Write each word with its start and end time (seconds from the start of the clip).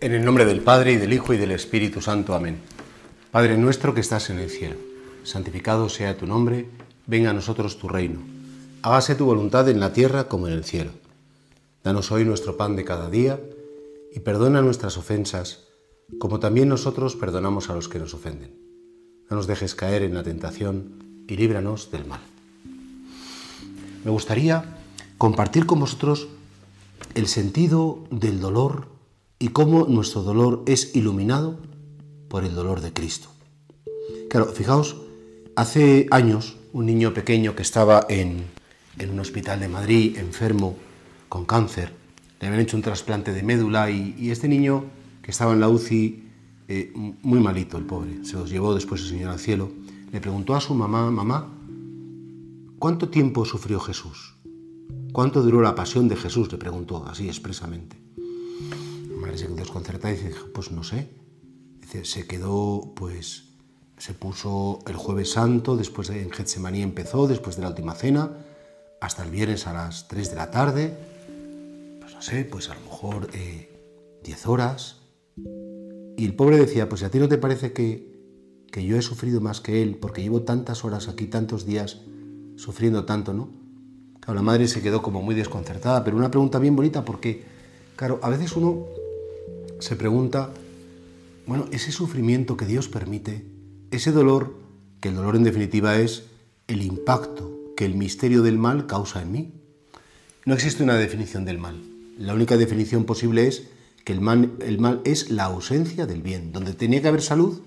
En 0.00 0.14
el 0.14 0.24
nombre 0.24 0.44
del 0.44 0.60
Padre 0.60 0.92
y 0.92 0.96
del 0.96 1.12
Hijo 1.12 1.34
y 1.34 1.38
del 1.38 1.50
Espíritu 1.50 2.00
Santo. 2.00 2.32
Amén. 2.32 2.60
Padre 3.32 3.58
nuestro 3.58 3.94
que 3.94 4.00
estás 4.00 4.30
en 4.30 4.38
el 4.38 4.48
cielo, 4.48 4.76
santificado 5.24 5.88
sea 5.88 6.16
tu 6.16 6.24
nombre, 6.24 6.68
venga 7.08 7.30
a 7.30 7.32
nosotros 7.32 7.78
tu 7.78 7.88
reino. 7.88 8.20
Hágase 8.82 9.16
tu 9.16 9.24
voluntad 9.24 9.68
en 9.68 9.80
la 9.80 9.92
tierra 9.92 10.28
como 10.28 10.46
en 10.46 10.52
el 10.52 10.62
cielo. 10.62 10.92
Danos 11.82 12.12
hoy 12.12 12.24
nuestro 12.24 12.56
pan 12.56 12.76
de 12.76 12.84
cada 12.84 13.10
día 13.10 13.40
y 14.14 14.20
perdona 14.20 14.62
nuestras 14.62 14.96
ofensas, 14.98 15.64
como 16.20 16.38
también 16.38 16.68
nosotros 16.68 17.16
perdonamos 17.16 17.68
a 17.68 17.74
los 17.74 17.88
que 17.88 17.98
nos 17.98 18.14
ofenden. 18.14 18.54
No 19.28 19.36
nos 19.36 19.48
dejes 19.48 19.74
caer 19.74 20.02
en 20.02 20.14
la 20.14 20.22
tentación 20.22 21.24
y 21.26 21.36
líbranos 21.36 21.90
del 21.90 22.06
mal. 22.06 22.20
Me 24.04 24.12
gustaría 24.12 24.78
compartir 25.18 25.66
con 25.66 25.80
vosotros 25.80 26.28
el 27.16 27.26
sentido 27.26 28.04
del 28.12 28.38
dolor 28.38 28.97
y 29.38 29.48
cómo 29.48 29.86
nuestro 29.86 30.22
dolor 30.22 30.62
es 30.66 30.96
iluminado 30.96 31.60
por 32.28 32.44
el 32.44 32.54
dolor 32.54 32.80
de 32.80 32.92
Cristo. 32.92 33.28
Claro, 34.28 34.46
fijaos, 34.46 34.96
hace 35.54 36.06
años 36.10 36.56
un 36.72 36.86
niño 36.86 37.14
pequeño 37.14 37.54
que 37.54 37.62
estaba 37.62 38.04
en, 38.08 38.44
un 39.10 39.20
hospital 39.20 39.60
de 39.60 39.68
Madrid, 39.68 40.18
enfermo, 40.18 40.76
con 41.28 41.44
cáncer, 41.44 41.92
le 42.40 42.48
habían 42.48 42.62
hecho 42.62 42.76
un 42.76 42.82
trasplante 42.82 43.32
de 43.32 43.42
médula 43.42 43.90
y, 43.90 44.30
este 44.30 44.48
niño 44.48 44.84
que 45.22 45.30
estaba 45.30 45.52
en 45.52 45.60
la 45.60 45.68
UCI, 45.68 46.24
eh, 46.68 46.92
muy 47.22 47.40
malito 47.40 47.78
el 47.78 47.84
pobre, 47.84 48.24
se 48.24 48.34
los 48.34 48.50
llevó 48.50 48.74
después 48.74 49.02
el 49.02 49.08
Señor 49.08 49.30
al 49.30 49.38
cielo, 49.38 49.70
le 50.12 50.20
preguntó 50.20 50.54
a 50.54 50.60
su 50.60 50.74
mamá, 50.74 51.10
mamá, 51.10 51.48
¿cuánto 52.78 53.08
tiempo 53.08 53.44
sufrió 53.44 53.78
Jesús? 53.78 54.34
¿Cuánto 55.12 55.42
duró 55.42 55.62
la 55.62 55.74
pasión 55.74 56.08
de 56.08 56.16
Jesús? 56.16 56.50
Le 56.52 56.58
preguntó 56.58 57.06
así 57.06 57.28
expresamente 57.28 58.07
madre 59.18 59.38
se 59.38 59.46
quedó 59.46 59.56
desconcertada 59.56 60.12
y 60.12 60.16
dice, 60.16 60.34
pues 60.54 60.70
no 60.70 60.82
sé. 60.82 61.08
Se 62.02 62.26
quedó, 62.26 62.92
pues, 62.94 63.48
se 63.96 64.14
puso 64.14 64.80
el 64.86 64.96
jueves 64.96 65.32
santo, 65.32 65.76
después 65.76 66.08
de, 66.08 66.22
en 66.22 66.30
Getsemaní 66.30 66.82
empezó, 66.82 67.26
después 67.26 67.56
de 67.56 67.62
la 67.62 67.68
última 67.68 67.94
cena, 67.94 68.30
hasta 69.00 69.24
el 69.24 69.30
viernes 69.30 69.66
a 69.66 69.72
las 69.72 70.08
3 70.08 70.30
de 70.30 70.36
la 70.36 70.50
tarde, 70.50 70.96
pues 72.00 72.14
no 72.14 72.22
sé, 72.22 72.44
pues 72.44 72.68
a 72.70 72.74
lo 72.74 72.80
mejor 72.82 73.30
10 73.30 73.34
eh, 73.34 74.48
horas. 74.48 74.96
Y 76.16 76.24
el 76.24 76.34
pobre 76.34 76.58
decía, 76.58 76.88
pues 76.88 77.02
a 77.02 77.10
ti 77.10 77.18
no 77.18 77.28
te 77.28 77.38
parece 77.38 77.72
que, 77.72 78.66
que 78.70 78.84
yo 78.84 78.96
he 78.96 79.02
sufrido 79.02 79.40
más 79.40 79.60
que 79.60 79.82
él, 79.82 79.96
porque 79.96 80.22
llevo 80.22 80.42
tantas 80.42 80.84
horas 80.84 81.08
aquí, 81.08 81.26
tantos 81.26 81.64
días, 81.64 82.00
sufriendo 82.56 83.04
tanto, 83.04 83.32
¿no? 83.32 83.50
Claro, 84.20 84.34
la 84.34 84.42
madre 84.42 84.68
se 84.68 84.82
quedó 84.82 85.00
como 85.00 85.22
muy 85.22 85.34
desconcertada, 85.34 86.04
pero 86.04 86.16
una 86.16 86.30
pregunta 86.30 86.58
bien 86.58 86.76
bonita 86.76 87.04
porque, 87.04 87.44
claro, 87.96 88.18
a 88.22 88.28
veces 88.28 88.54
uno 88.56 88.86
se 89.80 89.96
pregunta, 89.96 90.50
bueno, 91.46 91.66
ese 91.72 91.92
sufrimiento 91.92 92.56
que 92.56 92.66
Dios 92.66 92.88
permite, 92.88 93.44
ese 93.90 94.12
dolor, 94.12 94.54
que 95.00 95.08
el 95.08 95.16
dolor 95.16 95.36
en 95.36 95.44
definitiva 95.44 95.96
es 95.98 96.24
el 96.66 96.82
impacto 96.82 97.58
que 97.76 97.84
el 97.84 97.94
misterio 97.94 98.42
del 98.42 98.58
mal 98.58 98.86
causa 98.86 99.22
en 99.22 99.32
mí. 99.32 99.52
No 100.44 100.54
existe 100.54 100.82
una 100.82 100.96
definición 100.96 101.44
del 101.44 101.58
mal. 101.58 101.80
La 102.18 102.34
única 102.34 102.56
definición 102.56 103.04
posible 103.04 103.46
es 103.46 103.68
que 104.04 104.12
el 104.12 104.20
mal, 104.20 104.52
el 104.60 104.78
mal 104.78 105.00
es 105.04 105.30
la 105.30 105.44
ausencia 105.44 106.06
del 106.06 106.22
bien. 106.22 106.52
Donde 106.52 106.74
tenía 106.74 107.00
que 107.00 107.08
haber 107.08 107.22
salud, 107.22 107.60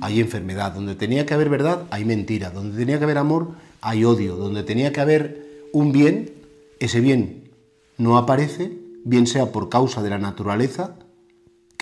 hay 0.00 0.20
enfermedad. 0.20 0.72
Donde 0.72 0.94
tenía 0.94 1.26
que 1.26 1.34
haber 1.34 1.50
verdad, 1.50 1.86
hay 1.90 2.04
mentira. 2.04 2.50
Donde 2.50 2.78
tenía 2.78 2.98
que 2.98 3.04
haber 3.04 3.18
amor, 3.18 3.50
hay 3.80 4.04
odio. 4.04 4.36
Donde 4.36 4.62
tenía 4.62 4.92
que 4.92 5.00
haber 5.00 5.68
un 5.72 5.92
bien, 5.92 6.32
ese 6.80 7.00
bien 7.00 7.50
no 7.98 8.16
aparece, 8.16 8.72
bien 9.04 9.26
sea 9.26 9.52
por 9.52 9.68
causa 9.68 10.02
de 10.02 10.10
la 10.10 10.18
naturaleza, 10.18 10.96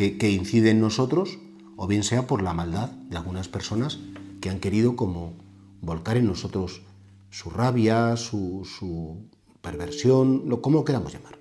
que, 0.09 0.31
incide 0.31 0.71
en 0.71 0.81
nosotros, 0.81 1.39
o 1.77 1.87
bien 1.87 2.03
sea 2.03 2.27
por 2.27 2.41
la 2.41 2.55
maldad 2.55 2.91
de 2.91 3.19
algunas 3.19 3.49
personas 3.49 3.99
que 4.41 4.49
han 4.49 4.59
querido 4.59 4.97
como 4.97 5.35
volcar 5.83 6.17
en 6.17 6.27
nosotros 6.27 6.81
su 7.29 7.51
rabia, 7.51 8.17
su, 8.17 9.19
perversión, 9.61 10.45
lo, 10.47 10.63
como 10.63 10.79
lo 10.79 10.85
queramos 10.85 11.13
llamar. 11.13 11.39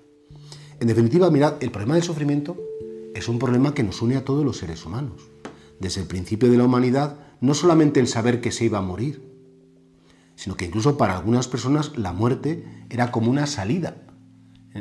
En 0.78 0.88
definitiva, 0.88 1.30
mirad, 1.30 1.54
el 1.60 1.70
problema 1.70 1.94
del 1.94 2.02
sufrimiento 2.02 2.58
es 3.14 3.28
un 3.28 3.38
problema 3.38 3.72
que 3.72 3.82
nos 3.82 4.02
une 4.02 4.16
a 4.16 4.24
todos 4.24 4.44
los 4.44 4.58
seres 4.58 4.84
humanos. 4.84 5.22
Desde 5.78 6.02
el 6.02 6.06
principio 6.06 6.50
de 6.50 6.58
la 6.58 6.64
humanidad, 6.64 7.16
no 7.40 7.54
solamente 7.54 7.98
el 7.98 8.08
saber 8.08 8.42
que 8.42 8.52
se 8.52 8.66
iba 8.66 8.78
a 8.78 8.82
morir, 8.82 9.26
sino 10.36 10.56
que 10.56 10.66
incluso 10.66 10.98
para 10.98 11.16
algunas 11.16 11.48
personas 11.48 11.96
la 11.96 12.12
muerte 12.12 12.64
era 12.90 13.10
como 13.10 13.30
una 13.30 13.46
salida. 13.46 13.96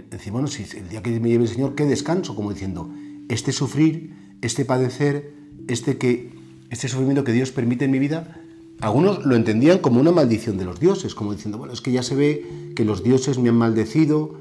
Decir, 0.09 0.34
bueno, 0.34 0.47
si 0.47 0.63
el 0.78 0.89
día 0.89 1.01
que 1.01 1.18
me 1.19 1.29
lleve 1.29 1.45
el 1.45 1.50
Señor, 1.50 1.75
qué 1.75 1.85
descanso, 1.85 2.35
como 2.35 2.51
diciendo, 2.51 2.91
este 3.29 3.53
sufrir, 3.53 4.13
este 4.41 4.66
padecer, 4.66 5.34
este, 5.67 5.97
que, 5.97 6.31
este 6.69 6.90
sufrimiento 6.90 7.23
que 7.23 7.31
Dios 7.31 7.51
permite 7.51 7.85
en 7.85 7.91
mi 7.91 8.00
vida, 8.00 8.41
algunos 8.81 9.25
lo 9.25 9.35
entendían 9.35 9.79
como 9.79 10.00
una 10.00 10.12
maldición 10.12 10.57
de 10.57 10.66
los 10.66 10.79
dioses, 10.79 11.16
como 11.16 11.34
diciendo, 11.34 11.57
bueno, 11.57 11.73
es 11.73 11.81
que 11.81 11.91
ya 11.91 12.03
se 12.03 12.16
ve 12.16 12.73
que 12.75 12.85
los 12.85 13.03
dioses 13.03 13.38
me 13.38 13.50
han 13.50 13.57
maldecido. 13.57 14.38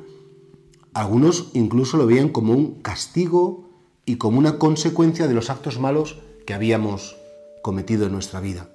Algunos 0.95 1.51
incluso 1.55 1.97
lo 1.97 2.07
veían 2.07 2.29
como 2.29 2.53
un 2.53 2.81
castigo 2.81 3.69
y 4.05 4.17
como 4.17 4.39
una 4.39 4.59
consecuencia 4.59 5.27
de 5.27 5.35
los 5.35 5.51
actos 5.51 5.79
malos 5.79 6.19
que 6.47 6.55
habíamos 6.55 7.17
cometido 7.63 8.07
en 8.07 8.13
nuestra 8.13 8.41
vida. 8.41 8.71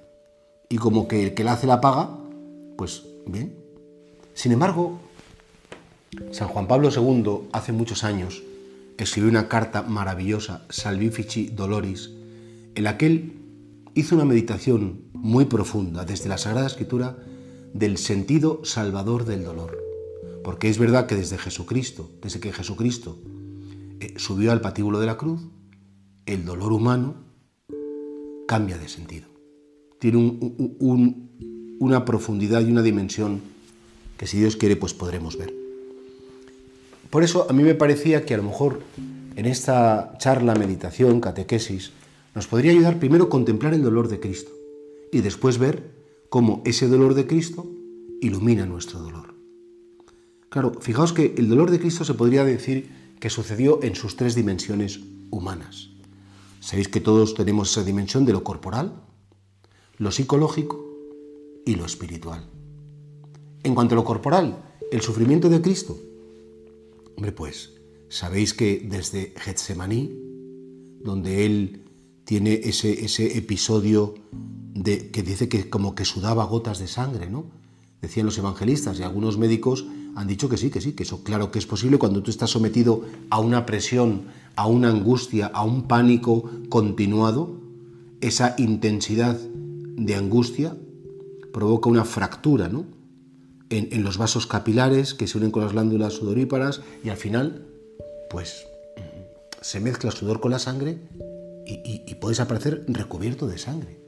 Y 0.68 0.76
como 0.76 1.08
que 1.08 1.22
el 1.22 1.34
que 1.34 1.44
la 1.44 1.54
hace 1.54 1.66
la 1.66 1.80
paga, 1.80 2.18
pues 2.76 3.04
bien. 3.26 3.56
Sin 4.34 4.52
embargo, 4.52 4.98
San 6.30 6.48
Juan 6.48 6.68
Pablo 6.68 6.90
II, 6.94 7.48
hace 7.52 7.72
muchos 7.72 8.04
años, 8.04 8.42
escribió 8.98 9.30
una 9.30 9.48
carta 9.48 9.82
maravillosa, 9.82 10.66
Salvifici 10.70 11.46
Doloris, 11.48 12.10
en 12.74 12.84
la 12.84 12.96
que 12.96 13.06
él 13.06 13.32
hizo 13.94 14.14
una 14.14 14.24
meditación 14.24 15.02
muy 15.12 15.46
profunda 15.46 16.04
desde 16.04 16.28
la 16.28 16.38
Sagrada 16.38 16.66
Escritura 16.66 17.16
del 17.72 17.98
sentido 17.98 18.60
salvador 18.64 19.24
del 19.24 19.44
dolor. 19.44 19.78
Porque 20.42 20.68
es 20.68 20.78
verdad 20.78 21.06
que 21.06 21.16
desde 21.16 21.38
Jesucristo, 21.38 22.10
desde 22.22 22.40
que 22.40 22.52
Jesucristo 22.52 23.18
eh, 24.00 24.14
subió 24.16 24.52
al 24.52 24.60
patíbulo 24.60 25.00
de 25.00 25.06
la 25.06 25.16
cruz, 25.16 25.40
el 26.26 26.44
dolor 26.44 26.72
humano 26.72 27.14
cambia 28.46 28.78
de 28.78 28.88
sentido. 28.88 29.28
Tiene 29.98 30.38
una 31.78 32.04
profundidad 32.04 32.60
y 32.60 32.70
una 32.70 32.82
dimensión 32.82 33.40
que 34.18 34.26
si 34.26 34.38
Dios 34.38 34.56
quiere 34.56 34.76
pues 34.76 34.92
podremos 34.92 35.38
ver. 35.38 35.63
Por 37.14 37.22
eso 37.22 37.46
a 37.48 37.52
mí 37.52 37.62
me 37.62 37.76
parecía 37.76 38.26
que 38.26 38.34
a 38.34 38.38
lo 38.38 38.42
mejor 38.42 38.80
en 39.36 39.46
esta 39.46 40.18
charla, 40.18 40.56
meditación, 40.56 41.20
catequesis, 41.20 41.92
nos 42.34 42.48
podría 42.48 42.72
ayudar 42.72 42.98
primero 42.98 43.26
a 43.26 43.28
contemplar 43.28 43.72
el 43.72 43.84
dolor 43.84 44.08
de 44.08 44.18
Cristo 44.18 44.50
y 45.12 45.20
después 45.20 45.58
ver 45.58 45.94
cómo 46.28 46.60
ese 46.64 46.88
dolor 46.88 47.14
de 47.14 47.28
Cristo 47.28 47.70
ilumina 48.20 48.66
nuestro 48.66 48.98
dolor. 48.98 49.32
Claro, 50.48 50.72
fijaos 50.80 51.12
que 51.12 51.36
el 51.38 51.48
dolor 51.48 51.70
de 51.70 51.78
Cristo 51.78 52.04
se 52.04 52.14
podría 52.14 52.44
decir 52.44 52.90
que 53.20 53.30
sucedió 53.30 53.80
en 53.84 53.94
sus 53.94 54.16
tres 54.16 54.34
dimensiones 54.34 54.98
humanas. 55.30 55.90
Sabéis 56.58 56.88
que 56.88 57.00
todos 57.00 57.34
tenemos 57.34 57.70
esa 57.70 57.84
dimensión 57.84 58.24
de 58.24 58.32
lo 58.32 58.42
corporal, 58.42 58.92
lo 59.98 60.10
psicológico 60.10 60.84
y 61.64 61.76
lo 61.76 61.86
espiritual. 61.86 62.44
En 63.62 63.76
cuanto 63.76 63.94
a 63.94 63.98
lo 63.98 64.02
corporal, 64.02 64.58
el 64.90 65.00
sufrimiento 65.00 65.48
de 65.48 65.62
Cristo 65.62 65.96
Hombre, 67.16 67.32
pues 67.32 67.74
sabéis 68.08 68.54
que 68.54 68.86
desde 68.88 69.32
Getsemaní, 69.36 70.10
donde 71.00 71.46
él 71.46 71.84
tiene 72.24 72.60
ese, 72.64 73.04
ese 73.04 73.36
episodio 73.36 74.14
de, 74.32 75.10
que 75.10 75.22
dice 75.22 75.48
que 75.48 75.68
como 75.70 75.94
que 75.94 76.04
sudaba 76.04 76.44
gotas 76.44 76.78
de 76.78 76.88
sangre, 76.88 77.28
¿no? 77.30 77.46
Decían 78.00 78.26
los 78.26 78.38
evangelistas 78.38 78.98
y 78.98 79.02
algunos 79.02 79.38
médicos 79.38 79.86
han 80.16 80.28
dicho 80.28 80.48
que 80.48 80.56
sí, 80.56 80.70
que 80.70 80.80
sí, 80.80 80.92
que 80.92 81.04
eso 81.04 81.22
claro 81.22 81.50
que 81.50 81.58
es 81.58 81.66
posible 81.66 81.98
cuando 81.98 82.22
tú 82.22 82.30
estás 82.30 82.50
sometido 82.50 83.02
a 83.30 83.40
una 83.40 83.66
presión, 83.66 84.26
a 84.56 84.66
una 84.66 84.90
angustia, 84.90 85.46
a 85.46 85.64
un 85.64 85.88
pánico 85.88 86.50
continuado, 86.68 87.60
esa 88.20 88.54
intensidad 88.58 89.38
de 89.38 90.14
angustia 90.14 90.76
provoca 91.52 91.88
una 91.88 92.04
fractura, 92.04 92.68
¿no? 92.68 92.84
En, 93.78 94.04
los 94.04 94.18
vasos 94.18 94.46
capilares 94.46 95.14
que 95.14 95.26
se 95.26 95.38
unen 95.38 95.50
con 95.50 95.62
las 95.62 95.72
glándulas 95.72 96.14
sudoríparas 96.14 96.80
y 97.02 97.08
al 97.08 97.16
final, 97.16 97.66
pues 98.30 98.66
se 99.60 99.80
mezcla 99.80 100.10
sudor 100.10 100.40
con 100.40 100.50
la 100.50 100.58
sangre 100.58 100.98
y, 101.66 102.14
puedes 102.20 102.40
aparecer 102.40 102.84
recubierto 102.88 103.46
de 103.46 103.58
sangre 103.58 103.98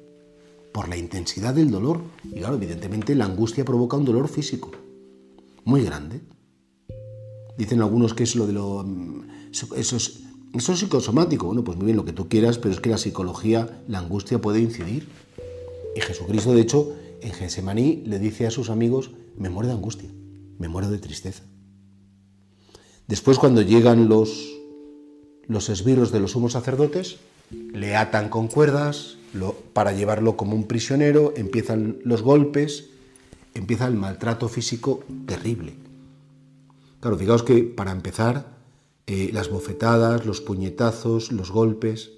por 0.72 0.88
la 0.88 0.96
intensidad 0.96 1.54
del 1.54 1.70
dolor. 1.70 2.00
Y 2.24 2.40
claro, 2.40 2.54
evidentemente 2.54 3.14
la 3.14 3.24
angustia 3.24 3.64
provoca 3.64 3.96
un 3.96 4.04
dolor 4.04 4.28
físico 4.28 4.70
muy 5.64 5.82
grande. 5.82 6.20
Dicen 7.58 7.80
algunos 7.80 8.14
que 8.14 8.22
es 8.22 8.36
lo 8.36 8.46
de 8.46 8.52
lo... 8.52 8.84
Eso 9.50 9.96
es, 9.96 10.20
eso 10.54 10.72
es 10.72 10.78
psicosomático. 10.78 11.46
Bueno, 11.46 11.64
pues 11.64 11.76
muy 11.76 11.86
bien 11.86 11.96
lo 11.96 12.04
que 12.04 12.12
tú 12.12 12.28
quieras, 12.28 12.58
pero 12.58 12.74
es 12.74 12.80
que 12.80 12.90
la 12.90 12.98
psicología, 12.98 13.82
la 13.88 13.98
angustia 13.98 14.40
puede 14.40 14.60
incidir. 14.60 15.08
Y 15.94 16.00
Jesucristo, 16.00 16.54
de 16.54 16.60
hecho, 16.60 16.92
en 17.22 17.32
Getsemaní 17.32 18.02
le 18.06 18.18
dice 18.18 18.46
a 18.46 18.50
sus 18.50 18.68
amigos, 18.70 19.10
me 19.38 19.50
muero 19.50 19.68
de 19.68 19.74
angustia, 19.74 20.10
me 20.58 20.68
muero 20.68 20.90
de 20.90 20.98
tristeza. 20.98 21.44
Después 23.06 23.38
cuando 23.38 23.62
llegan 23.62 24.08
los, 24.08 24.52
los 25.46 25.68
esbirros 25.68 26.10
de 26.12 26.20
los 26.20 26.32
sumos 26.32 26.52
sacerdotes, 26.52 27.18
le 27.50 27.96
atan 27.96 28.28
con 28.28 28.48
cuerdas 28.48 29.16
para 29.72 29.92
llevarlo 29.92 30.36
como 30.36 30.56
un 30.56 30.64
prisionero, 30.66 31.32
empiezan 31.36 31.98
los 32.04 32.22
golpes, 32.22 32.90
empieza 33.54 33.86
el 33.86 33.94
maltrato 33.94 34.48
físico 34.48 35.04
terrible. 35.26 35.74
Claro, 37.00 37.16
fijaos 37.16 37.42
que 37.42 37.62
para 37.62 37.92
empezar, 37.92 38.56
eh, 39.06 39.30
las 39.32 39.50
bofetadas, 39.50 40.26
los 40.26 40.40
puñetazos, 40.40 41.30
los 41.30 41.50
golpes, 41.50 42.10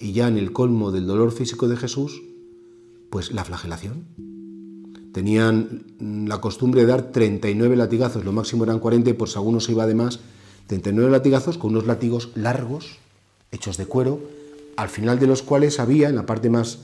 y 0.00 0.12
ya 0.12 0.28
en 0.28 0.38
el 0.38 0.52
colmo 0.52 0.90
del 0.90 1.06
dolor 1.06 1.32
físico 1.32 1.68
de 1.68 1.76
Jesús, 1.76 2.22
pues 3.10 3.32
la 3.32 3.44
flagelación. 3.44 4.35
Tenían 5.16 6.26
la 6.28 6.42
costumbre 6.42 6.82
de 6.82 6.88
dar 6.88 7.10
39 7.10 7.74
latigazos, 7.74 8.22
lo 8.22 8.32
máximo 8.32 8.64
eran 8.64 8.80
40 8.80 9.08
y 9.08 9.12
por 9.14 9.30
si 9.30 9.36
alguno 9.36 9.60
se 9.60 9.72
iba 9.72 9.86
de 9.86 9.94
más, 9.94 10.20
39 10.66 11.10
latigazos 11.10 11.56
con 11.56 11.70
unos 11.70 11.86
látigos 11.86 12.32
largos, 12.34 12.98
hechos 13.50 13.78
de 13.78 13.86
cuero, 13.86 14.20
al 14.76 14.90
final 14.90 15.18
de 15.18 15.26
los 15.26 15.40
cuales 15.40 15.80
había, 15.80 16.10
en 16.10 16.16
la 16.16 16.26
parte 16.26 16.50
más, 16.50 16.80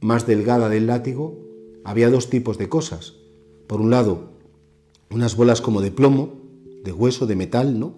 más 0.00 0.28
delgada 0.28 0.68
del 0.68 0.86
látigo, 0.86 1.40
había 1.82 2.08
dos 2.08 2.30
tipos 2.30 2.56
de 2.56 2.68
cosas. 2.68 3.14
Por 3.66 3.80
un 3.80 3.90
lado, 3.90 4.30
unas 5.10 5.34
bolas 5.34 5.60
como 5.60 5.80
de 5.80 5.90
plomo, 5.90 6.36
de 6.84 6.92
hueso, 6.92 7.26
de 7.26 7.34
metal, 7.34 7.80
¿no? 7.80 7.94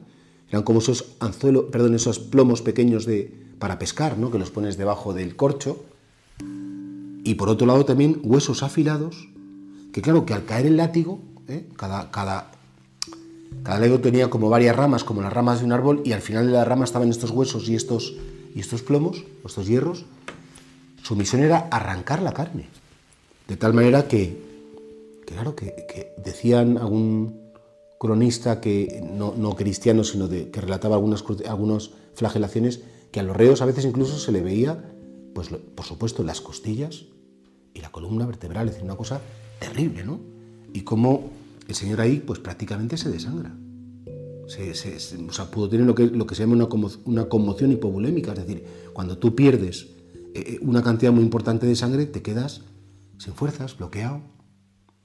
Eran 0.48 0.62
como 0.62 0.78
esos 0.78 1.12
anzuelos, 1.20 1.66
perdón, 1.70 1.94
esos 1.94 2.18
plomos 2.18 2.62
pequeños 2.62 3.04
de, 3.04 3.30
para 3.58 3.78
pescar, 3.78 4.16
¿no? 4.16 4.30
Que 4.30 4.38
los 4.38 4.50
pones 4.50 4.78
debajo 4.78 5.12
del 5.12 5.36
corcho. 5.36 5.84
Y 7.22 7.34
por 7.34 7.50
otro 7.50 7.66
lado 7.66 7.84
también 7.84 8.18
huesos 8.24 8.62
afilados, 8.62 9.28
que 9.92 10.00
claro, 10.00 10.24
que 10.24 10.34
al 10.34 10.44
caer 10.44 10.66
el 10.66 10.76
látigo, 10.76 11.20
¿eh? 11.48 11.68
cada, 11.76 12.10
cada, 12.10 12.50
cada 13.62 13.78
látigo 13.78 14.00
tenía 14.00 14.30
como 14.30 14.48
varias 14.48 14.74
ramas, 14.74 15.04
como 15.04 15.20
las 15.20 15.32
ramas 15.32 15.60
de 15.60 15.66
un 15.66 15.72
árbol, 15.72 16.02
y 16.04 16.12
al 16.12 16.22
final 16.22 16.46
de 16.46 16.52
la 16.52 16.64
rama 16.64 16.84
estaban 16.84 17.10
estos 17.10 17.30
huesos 17.30 17.68
y 17.68 17.74
estos, 17.74 18.16
y 18.54 18.60
estos 18.60 18.82
plomos, 18.82 19.24
estos 19.44 19.66
hierros. 19.66 20.06
Su 21.02 21.14
misión 21.14 21.42
era 21.42 21.68
arrancar 21.70 22.22
la 22.22 22.32
carne. 22.32 22.68
De 23.48 23.56
tal 23.56 23.74
manera 23.74 24.08
que, 24.08 24.40
claro, 25.26 25.54
que, 25.54 26.14
decían 26.24 26.78
algún 26.78 27.42
cronista 27.98 28.60
que 28.60 29.04
no, 29.12 29.54
cristiano, 29.56 30.04
sino 30.04 30.28
que 30.28 30.50
relataba 30.54 30.96
algunas, 30.96 31.22
algunas 31.46 31.90
flagelaciones, 32.14 32.80
que 33.10 33.20
a 33.20 33.22
los 33.22 33.36
reos 33.36 33.60
a 33.60 33.66
veces 33.66 33.84
incluso 33.84 34.18
se 34.18 34.32
le 34.32 34.40
veía, 34.40 34.82
pues 35.34 35.48
por 35.48 35.84
supuesto, 35.84 36.22
las 36.24 36.40
costillas 36.40 37.04
y 37.74 37.80
la 37.80 37.90
columna 37.90 38.26
vertebral, 38.26 38.68
es 38.68 38.74
decir, 38.74 38.84
una 38.84 38.96
cosa 38.96 39.20
terrible, 39.58 40.04
¿no? 40.04 40.20
Y 40.72 40.82
cómo 40.82 41.30
el 41.68 41.74
Señor 41.74 42.00
ahí, 42.00 42.22
pues 42.24 42.38
prácticamente 42.38 42.96
se 42.96 43.10
desangra. 43.10 43.54
Se, 44.48 44.70
o 44.72 45.32
sea, 45.32 45.50
pudo 45.50 45.68
tener 45.68 45.86
lo 45.86 45.94
que, 45.94 46.06
lo 46.06 46.26
que 46.26 46.34
se 46.34 46.42
llama 46.42 46.54
una, 46.54 46.68
una 47.04 47.28
conmoción 47.28 47.72
hipovolémica, 47.72 48.32
es 48.32 48.40
decir, 48.40 48.64
cuando 48.92 49.16
tú 49.16 49.34
pierdes 49.34 49.86
eh, 50.34 50.54
eh, 50.54 50.58
una 50.62 50.82
cantidad 50.82 51.12
muy 51.12 51.22
importante 51.22 51.66
de 51.66 51.76
sangre, 51.76 52.06
te 52.06 52.22
quedas 52.22 52.62
sin 53.18 53.34
fuerzas, 53.34 53.76
bloqueado. 53.76 54.20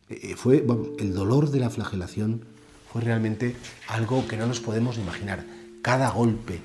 Eh, 0.09 0.35
fue, 0.35 0.65
el 0.99 1.13
dolor 1.13 1.51
de 1.51 1.59
la 1.59 1.69
flagelación 1.69 2.45
fue 2.91 3.01
realmente 3.01 3.55
algo 3.87 4.27
que 4.27 4.37
no 4.37 4.47
nos 4.47 4.59
podemos 4.59 4.97
imaginar. 4.97 5.45
Cada 5.81 6.09
golpe, 6.09 6.59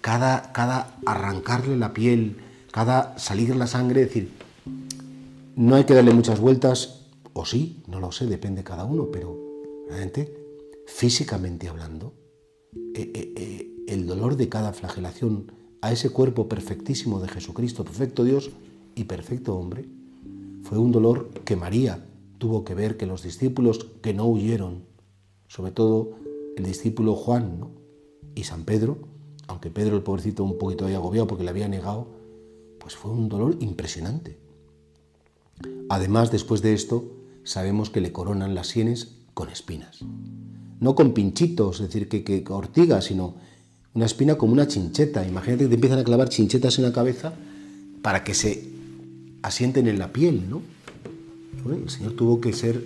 cada, 0.00 0.52
cada 0.52 0.96
arrancarle 1.04 1.76
la 1.76 1.92
piel, 1.92 2.36
cada 2.70 3.18
salir 3.18 3.54
la 3.54 3.66
sangre, 3.66 4.02
es 4.02 4.08
decir, 4.08 4.32
no 5.56 5.76
hay 5.76 5.84
que 5.84 5.94
darle 5.94 6.12
muchas 6.12 6.40
vueltas, 6.40 7.06
o 7.32 7.44
sí, 7.44 7.82
no 7.86 8.00
lo 8.00 8.12
sé, 8.12 8.26
depende 8.26 8.60
de 8.60 8.64
cada 8.64 8.84
uno, 8.84 9.10
pero 9.10 9.38
realmente, 9.88 10.34
físicamente 10.86 11.68
hablando, 11.68 12.14
eh, 12.94 13.10
eh, 13.36 13.84
el 13.86 14.06
dolor 14.06 14.36
de 14.36 14.48
cada 14.48 14.72
flagelación 14.72 15.52
a 15.80 15.92
ese 15.92 16.10
cuerpo 16.10 16.48
perfectísimo 16.48 17.20
de 17.20 17.28
Jesucristo, 17.28 17.84
perfecto 17.84 18.24
Dios 18.24 18.50
y 18.94 19.04
perfecto 19.04 19.56
hombre, 19.56 19.86
fue 20.62 20.78
un 20.78 20.92
dolor 20.92 21.28
que 21.44 21.56
María 21.56 22.06
tuvo 22.38 22.64
que 22.64 22.74
ver, 22.74 22.96
que 22.96 23.06
los 23.06 23.22
discípulos 23.22 23.86
que 24.02 24.14
no 24.14 24.26
huyeron, 24.26 24.84
sobre 25.46 25.72
todo 25.72 26.16
el 26.56 26.64
discípulo 26.64 27.14
Juan 27.14 27.68
y 28.34 28.44
San 28.44 28.64
Pedro, 28.64 28.98
aunque 29.46 29.70
Pedro 29.70 29.96
el 29.96 30.02
pobrecito 30.02 30.42
un 30.42 30.58
poquito 30.58 30.86
había 30.86 30.96
agobiado 30.96 31.26
porque 31.26 31.44
le 31.44 31.50
había 31.50 31.68
negado, 31.68 32.08
pues 32.78 32.96
fue 32.96 33.10
un 33.10 33.28
dolor 33.28 33.56
impresionante. 33.60 34.43
Además, 35.88 36.30
después 36.30 36.62
de 36.62 36.74
esto, 36.74 37.04
sabemos 37.44 37.90
que 37.90 38.00
le 38.00 38.12
coronan 38.12 38.54
las 38.54 38.68
sienes 38.68 39.16
con 39.34 39.48
espinas. 39.48 40.00
No 40.80 40.94
con 40.94 41.12
pinchitos, 41.12 41.80
es 41.80 41.88
decir, 41.88 42.08
que, 42.08 42.24
que 42.24 42.44
ortigas, 42.48 43.04
sino 43.04 43.34
una 43.94 44.06
espina 44.06 44.36
como 44.36 44.52
una 44.52 44.66
chincheta. 44.66 45.26
Imagínate 45.26 45.64
que 45.64 45.68
te 45.68 45.74
empiezan 45.74 45.98
a 45.98 46.04
clavar 46.04 46.28
chinchetas 46.28 46.78
en 46.78 46.84
la 46.84 46.92
cabeza 46.92 47.32
para 48.02 48.24
que 48.24 48.34
se 48.34 48.68
asienten 49.42 49.88
en 49.88 49.98
la 49.98 50.12
piel, 50.12 50.48
¿no? 50.48 50.62
el 51.72 51.88
Señor 51.88 52.12
tuvo 52.12 52.40
que 52.40 52.52
ser 52.52 52.84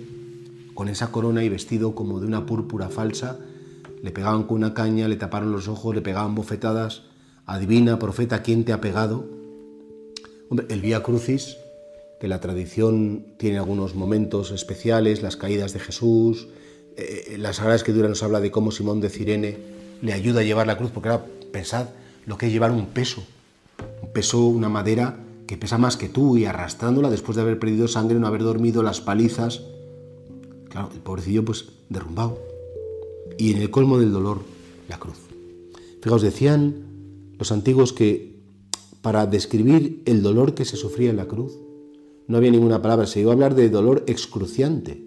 con 0.73 0.87
esa 0.87 1.11
corona 1.11 1.43
y 1.43 1.49
vestido 1.49 1.93
como 1.95 2.19
de 2.19 2.27
una 2.27 2.45
púrpura 2.45 2.89
falsa. 2.89 3.37
Le 4.01 4.11
pegaban 4.11 4.43
con 4.43 4.57
una 4.57 4.73
caña, 4.73 5.09
le 5.09 5.17
taparon 5.17 5.51
los 5.51 5.67
ojos, 5.67 5.93
le 5.93 6.01
pegaban 6.01 6.35
bofetadas. 6.35 7.03
Adivina, 7.45 7.99
profeta, 7.99 8.41
¿quién 8.43 8.63
te 8.63 8.71
ha 8.71 8.79
pegado? 8.79 9.27
Hombre, 10.49 10.67
el 10.69 10.79
Vía 10.79 11.03
Crucis, 11.03 11.57
que 12.19 12.27
la 12.27 12.39
tradición 12.39 13.25
tiene 13.37 13.57
algunos 13.57 13.95
momentos 13.95 14.51
especiales, 14.51 15.21
las 15.21 15.37
caídas 15.37 15.73
de 15.73 15.79
Jesús, 15.79 16.47
eh, 16.97 17.37
la 17.39 17.53
Sagrada 17.53 17.77
Escritura 17.77 18.09
nos 18.09 18.23
habla 18.23 18.41
de 18.41 18.51
cómo 18.51 18.71
Simón 18.71 18.99
de 18.99 19.09
Cirene 19.09 19.57
le 20.01 20.13
ayuda 20.13 20.41
a 20.41 20.43
llevar 20.43 20.67
la 20.67 20.77
cruz, 20.77 20.91
porque 20.91 21.09
ahora 21.09 21.25
pensad 21.51 21.87
lo 22.25 22.37
que 22.37 22.47
es 22.47 22.51
llevar 22.51 22.71
un 22.71 22.87
peso, 22.87 23.23
un 24.03 24.11
peso, 24.11 24.45
una 24.45 24.67
madera 24.67 25.17
que 25.47 25.57
pesa 25.57 25.77
más 25.77 25.97
que 25.97 26.09
tú 26.09 26.37
y 26.37 26.45
arrastrándola 26.45 27.09
después 27.09 27.35
de 27.35 27.41
haber 27.41 27.57
perdido 27.57 27.87
sangre, 27.87 28.19
no 28.19 28.27
haber 28.27 28.43
dormido, 28.43 28.83
las 28.83 29.01
palizas. 29.01 29.61
Claro, 30.69 30.89
el 30.93 30.99
pobrecillo 30.99 31.43
pues 31.45 31.69
derrumbado. 31.89 32.39
Y 33.37 33.53
en 33.53 33.61
el 33.61 33.71
colmo 33.71 33.97
del 33.97 34.11
dolor, 34.11 34.41
la 34.89 34.99
cruz. 34.99 35.17
Fijaos, 36.01 36.21
decían 36.21 36.83
los 37.39 37.51
antiguos 37.51 37.93
que 37.93 38.35
para 39.01 39.25
describir 39.25 40.03
el 40.05 40.21
dolor 40.21 40.53
que 40.53 40.65
se 40.65 40.75
sufría 40.75 41.09
en 41.09 41.17
la 41.17 41.25
cruz, 41.25 41.57
no 42.29 42.37
había 42.37 42.51
ninguna 42.51 42.81
palabra, 42.81 43.05
se 43.05 43.19
iba 43.19 43.31
a 43.31 43.33
hablar 43.33 43.55
de 43.55 43.69
dolor 43.69 44.05
excruciante, 44.07 45.03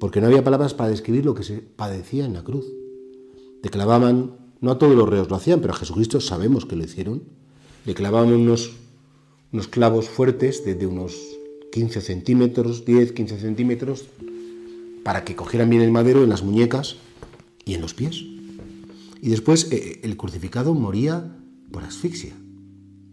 porque 0.00 0.20
no 0.20 0.26
había 0.26 0.42
palabras 0.42 0.74
para 0.74 0.90
describir 0.90 1.24
lo 1.24 1.34
que 1.34 1.44
se 1.44 1.58
padecía 1.58 2.24
en 2.24 2.32
la 2.32 2.42
cruz. 2.42 2.66
Declavaban, 3.62 4.32
no 4.60 4.72
a 4.72 4.78
todos 4.78 4.96
los 4.96 5.08
reos 5.08 5.30
lo 5.30 5.36
hacían, 5.36 5.60
pero 5.60 5.72
a 5.72 5.76
Jesucristo 5.76 6.20
sabemos 6.20 6.66
que 6.66 6.74
lo 6.74 6.82
hicieron, 6.82 7.22
le 7.86 7.94
clavaban 7.94 8.32
unos 8.32 8.72
unos 9.52 9.68
clavos 9.68 10.08
fuertes 10.08 10.64
de, 10.64 10.86
unos 10.86 11.16
15 11.72 12.00
centímetros, 12.00 12.84
10, 12.84 13.12
15 13.12 13.38
centímetros, 13.38 14.04
para 15.04 15.24
que 15.24 15.34
cogieran 15.34 15.70
bien 15.70 15.82
el 15.82 15.90
madero 15.90 16.22
en 16.22 16.30
las 16.30 16.42
muñecas 16.42 16.96
y 17.64 17.74
en 17.74 17.80
los 17.80 17.94
pies. 17.94 18.24
Y 19.20 19.28
después 19.30 19.70
eh, 19.72 20.00
el 20.02 20.16
crucificado 20.16 20.74
moría 20.74 21.36
por 21.72 21.84
asfixia. 21.84 22.34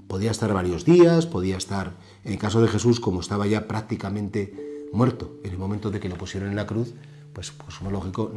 Podía 0.08 0.32
estar 0.32 0.54
varios 0.54 0.86
días, 0.86 1.26
podía 1.26 1.58
estar, 1.58 1.98
en 2.28 2.34
el 2.34 2.40
caso 2.40 2.62
de 2.62 2.68
Jesús, 2.68 3.00
como 3.00 3.22
estaba 3.22 3.48
ya 3.48 3.68
prácticamente 3.68 4.86
muerto 4.92 5.40
en 5.44 5.52
el 5.52 5.58
momento 5.58 5.92
de 5.92 6.02
que 6.02 6.10
lo 6.10 6.18
pusieron 6.18 6.50
en 6.50 6.58
la 6.58 6.68
cruz, 6.68 6.94
pues, 7.32 7.52
pues 7.52 7.78
como 7.78 7.90
lógico, 7.90 8.32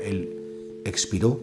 él 0.00 0.80
expiró. 0.84 1.40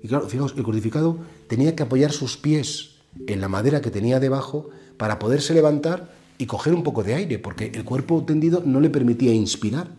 Y 0.00 0.06
claro, 0.08 0.28
fijaos, 0.28 0.54
el 0.56 0.62
crucificado 0.62 1.18
tenía 1.48 1.74
que 1.74 1.82
apoyar 1.82 2.12
sus 2.12 2.36
pies 2.36 2.90
en 3.26 3.40
la 3.40 3.48
madera 3.48 3.80
que 3.80 3.90
tenía 3.90 4.20
debajo 4.20 4.70
para 4.96 5.18
poderse 5.18 5.52
levantar 5.52 6.14
y 6.38 6.46
coger 6.46 6.72
un 6.72 6.84
poco 6.84 7.02
de 7.02 7.14
aire, 7.14 7.40
porque 7.40 7.72
el 7.74 7.84
cuerpo 7.84 8.22
tendido 8.24 8.62
no 8.64 8.80
le 8.80 8.88
permitía 8.88 9.34
inspirar. 9.34 9.90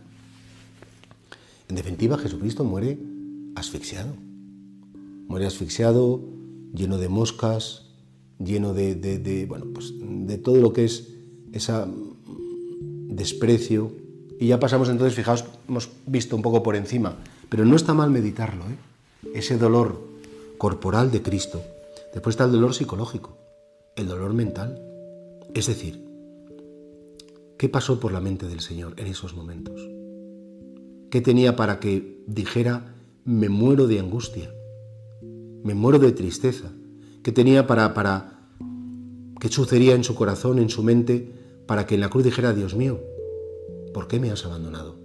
En 1.68 1.76
definitiva, 1.76 2.16
Jesucristo 2.16 2.64
muere 2.64 2.98
asfixiado. 3.56 4.14
Muere 5.28 5.46
asfixiado, 5.46 6.22
lleno 6.74 6.96
de 6.96 7.08
moscas, 7.10 7.90
lleno 8.38 8.72
de, 8.72 9.44
bueno, 9.46 9.66
pues 9.74 9.92
de 9.98 10.38
todo 10.38 10.56
lo 10.56 10.72
que 10.72 10.86
es 10.86 11.08
ese 11.52 11.72
desprecio. 13.08 13.92
Y 14.40 14.48
ya 14.48 14.58
pasamos 14.58 14.88
entonces, 14.88 15.14
fijaos, 15.14 15.44
hemos 15.68 15.90
visto 16.06 16.34
un 16.34 16.42
poco 16.42 16.62
por 16.62 16.74
encima, 16.74 17.16
pero 17.48 17.64
no 17.64 17.76
está 17.76 17.94
mal 17.94 18.10
meditarlo, 18.10 18.64
¿eh? 18.64 18.76
ese 19.34 19.56
dolor 19.56 20.00
corporal 20.58 21.10
de 21.10 21.22
Cristo. 21.22 21.62
Después 22.12 22.34
está 22.34 22.44
el 22.44 22.52
dolor 22.52 22.74
psicológico, 22.74 23.36
el 23.96 24.08
dolor 24.08 24.32
mental. 24.34 24.80
Es 25.54 25.66
decir, 25.66 26.04
¿qué 27.58 27.68
pasó 27.68 28.00
por 28.00 28.12
la 28.12 28.20
mente 28.20 28.48
del 28.48 28.60
Señor 28.60 28.94
en 28.96 29.06
esos 29.06 29.34
momentos? 29.34 29.80
¿Qué 31.10 31.20
tenía 31.20 31.56
para 31.56 31.78
que 31.78 32.22
dijera, 32.26 32.94
me 33.24 33.48
muero 33.48 33.86
de 33.86 34.00
angustia, 34.00 34.52
me 35.62 35.74
muero 35.74 35.98
de 35.98 36.12
tristeza? 36.12 36.72
¿Qué 37.22 37.32
tenía 37.32 37.66
para, 37.66 37.94
para, 37.94 38.48
qué 39.38 39.48
sucedería 39.48 39.94
en 39.94 40.04
su 40.04 40.14
corazón, 40.14 40.58
en 40.58 40.70
su 40.70 40.82
mente, 40.82 41.41
para 41.66 41.86
que 41.86 41.94
en 41.94 42.00
la 42.00 42.10
cruz 42.10 42.24
dijera, 42.24 42.52
Dios 42.52 42.74
mío, 42.74 43.00
¿por 43.92 44.08
qué 44.08 44.20
me 44.20 44.30
has 44.30 44.44
abandonado? 44.44 44.96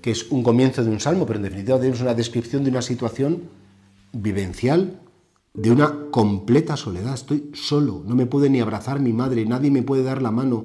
Que 0.00 0.10
es 0.10 0.30
un 0.30 0.42
comienzo 0.42 0.82
de 0.84 0.90
un 0.90 1.00
salmo, 1.00 1.26
pero 1.26 1.38
en 1.38 1.44
definitiva 1.44 1.84
es 1.84 2.00
una 2.00 2.14
descripción 2.14 2.64
de 2.64 2.70
una 2.70 2.82
situación 2.82 3.42
vivencial 4.12 5.00
de 5.54 5.70
una 5.70 6.10
completa 6.10 6.76
soledad. 6.76 7.14
Estoy 7.14 7.50
solo, 7.54 8.02
no 8.06 8.14
me 8.14 8.26
puede 8.26 8.48
ni 8.50 8.60
abrazar 8.60 9.00
mi 9.00 9.12
madre, 9.12 9.44
nadie 9.44 9.70
me 9.70 9.82
puede 9.82 10.02
dar 10.02 10.22
la 10.22 10.30
mano. 10.30 10.64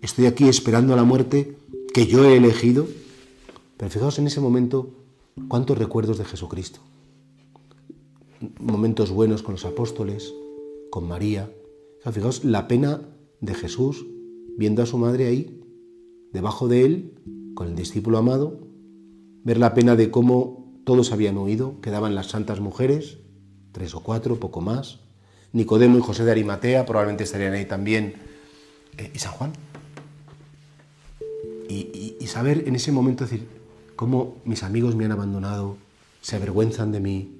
Estoy 0.00 0.26
aquí 0.26 0.48
esperando 0.48 0.92
a 0.92 0.96
la 0.96 1.04
muerte 1.04 1.56
que 1.92 2.06
yo 2.06 2.24
he 2.24 2.36
elegido. 2.36 2.86
Pero 3.76 3.90
fijaos 3.90 4.18
en 4.18 4.26
ese 4.26 4.40
momento 4.40 4.90
cuántos 5.48 5.76
recuerdos 5.76 6.18
de 6.18 6.24
Jesucristo. 6.24 6.80
Momentos 8.58 9.10
buenos 9.10 9.42
con 9.42 9.54
los 9.54 9.64
apóstoles, 9.64 10.32
con 10.90 11.08
María. 11.08 11.50
fijaos 12.10 12.44
la 12.44 12.68
pena 12.68 13.00
de 13.40 13.54
Jesús 13.54 14.06
viendo 14.56 14.82
a 14.82 14.86
su 14.86 14.98
madre 14.98 15.26
ahí, 15.26 15.60
debajo 16.32 16.68
de 16.68 16.84
él, 16.84 17.14
con 17.54 17.68
el 17.68 17.76
discípulo 17.76 18.18
amado, 18.18 18.60
ver 19.44 19.58
la 19.58 19.74
pena 19.74 19.96
de 19.96 20.10
cómo 20.10 20.80
todos 20.84 21.12
habían 21.12 21.38
huido, 21.38 21.80
quedaban 21.80 22.14
las 22.14 22.28
santas 22.28 22.60
mujeres, 22.60 23.18
tres 23.72 23.94
o 23.94 24.00
cuatro, 24.00 24.36
poco 24.40 24.60
más. 24.60 25.00
Nicodemo 25.52 25.98
y 25.98 26.00
José 26.00 26.24
de 26.24 26.32
Arimatea 26.32 26.86
probablemente 26.86 27.24
estarían 27.24 27.52
ahí 27.52 27.64
también. 27.64 28.14
Eh, 28.98 29.10
¿Y 29.14 29.18
San 29.18 29.32
Juan? 29.32 29.52
Y, 31.68 32.16
y, 32.20 32.26
saber 32.28 32.64
en 32.66 32.76
ese 32.76 32.92
momento 32.92 33.24
decir, 33.24 33.46
cómo 33.96 34.36
mis 34.44 34.62
amigos 34.62 34.94
me 34.94 35.04
han 35.04 35.12
abandonado, 35.12 35.76
se 36.20 36.36
avergüenzan 36.36 36.92
de 36.92 37.00
mí. 37.00 37.38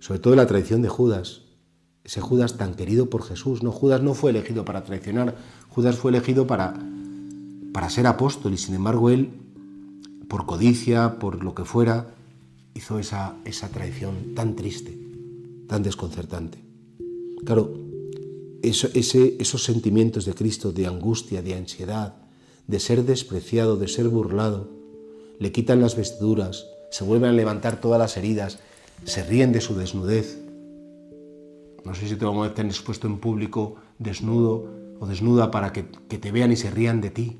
Sobre 0.00 0.18
todo 0.18 0.34
la 0.34 0.46
traición 0.46 0.82
de 0.82 0.88
Judas, 0.88 1.42
ese 2.04 2.20
Judas 2.20 2.56
tan 2.56 2.74
querido 2.74 3.08
por 3.08 3.22
Jesús. 3.22 3.62
No, 3.62 3.72
Judas 3.72 4.02
no 4.02 4.14
fue 4.14 4.30
elegido 4.30 4.64
para 4.64 4.84
traicionar, 4.84 5.36
Judas 5.74 5.96
fue 5.96 6.10
elegido 6.10 6.46
para, 6.46 6.74
para 7.72 7.90
ser 7.90 8.06
apóstol 8.06 8.54
y 8.54 8.58
sin 8.58 8.74
embargo 8.74 9.10
él, 9.10 9.30
por 10.28 10.46
codicia, 10.46 11.18
por 11.18 11.42
lo 11.42 11.54
que 11.54 11.64
fuera, 11.64 12.14
hizo 12.74 12.98
esa, 12.98 13.36
esa 13.44 13.68
traición 13.68 14.34
tan 14.34 14.56
triste 14.56 15.04
tan 15.66 15.82
desconcertante. 15.82 16.58
Claro, 17.44 17.74
esos 18.62 19.64
sentimientos 19.64 20.24
de 20.24 20.34
Cristo 20.34 20.72
de 20.72 20.86
angustia, 20.86 21.42
de 21.42 21.54
ansiedad, 21.54 22.14
de 22.66 22.80
ser 22.80 23.04
despreciado, 23.04 23.76
de 23.76 23.88
ser 23.88 24.08
burlado, 24.08 24.68
le 25.38 25.52
quitan 25.52 25.80
las 25.80 25.96
vestiduras, 25.96 26.66
se 26.90 27.04
vuelven 27.04 27.30
a 27.30 27.34
levantar 27.34 27.80
todas 27.80 27.98
las 27.98 28.16
heridas, 28.16 28.58
se 29.04 29.24
ríen 29.24 29.52
de 29.52 29.60
su 29.60 29.74
desnudez. 29.74 30.38
No 31.84 31.94
sé 31.94 32.08
si 32.08 32.16
te 32.16 32.24
vamos 32.24 32.48
a 32.48 32.54
tener 32.54 32.72
expuesto 32.72 33.06
en 33.06 33.18
público 33.18 33.76
desnudo 33.98 34.70
o 35.00 35.06
desnuda 35.06 35.50
para 35.50 35.72
que, 35.72 35.82
te 35.82 36.32
vean 36.32 36.52
y 36.52 36.56
se 36.56 36.70
rían 36.70 37.00
de 37.00 37.10
ti. 37.10 37.38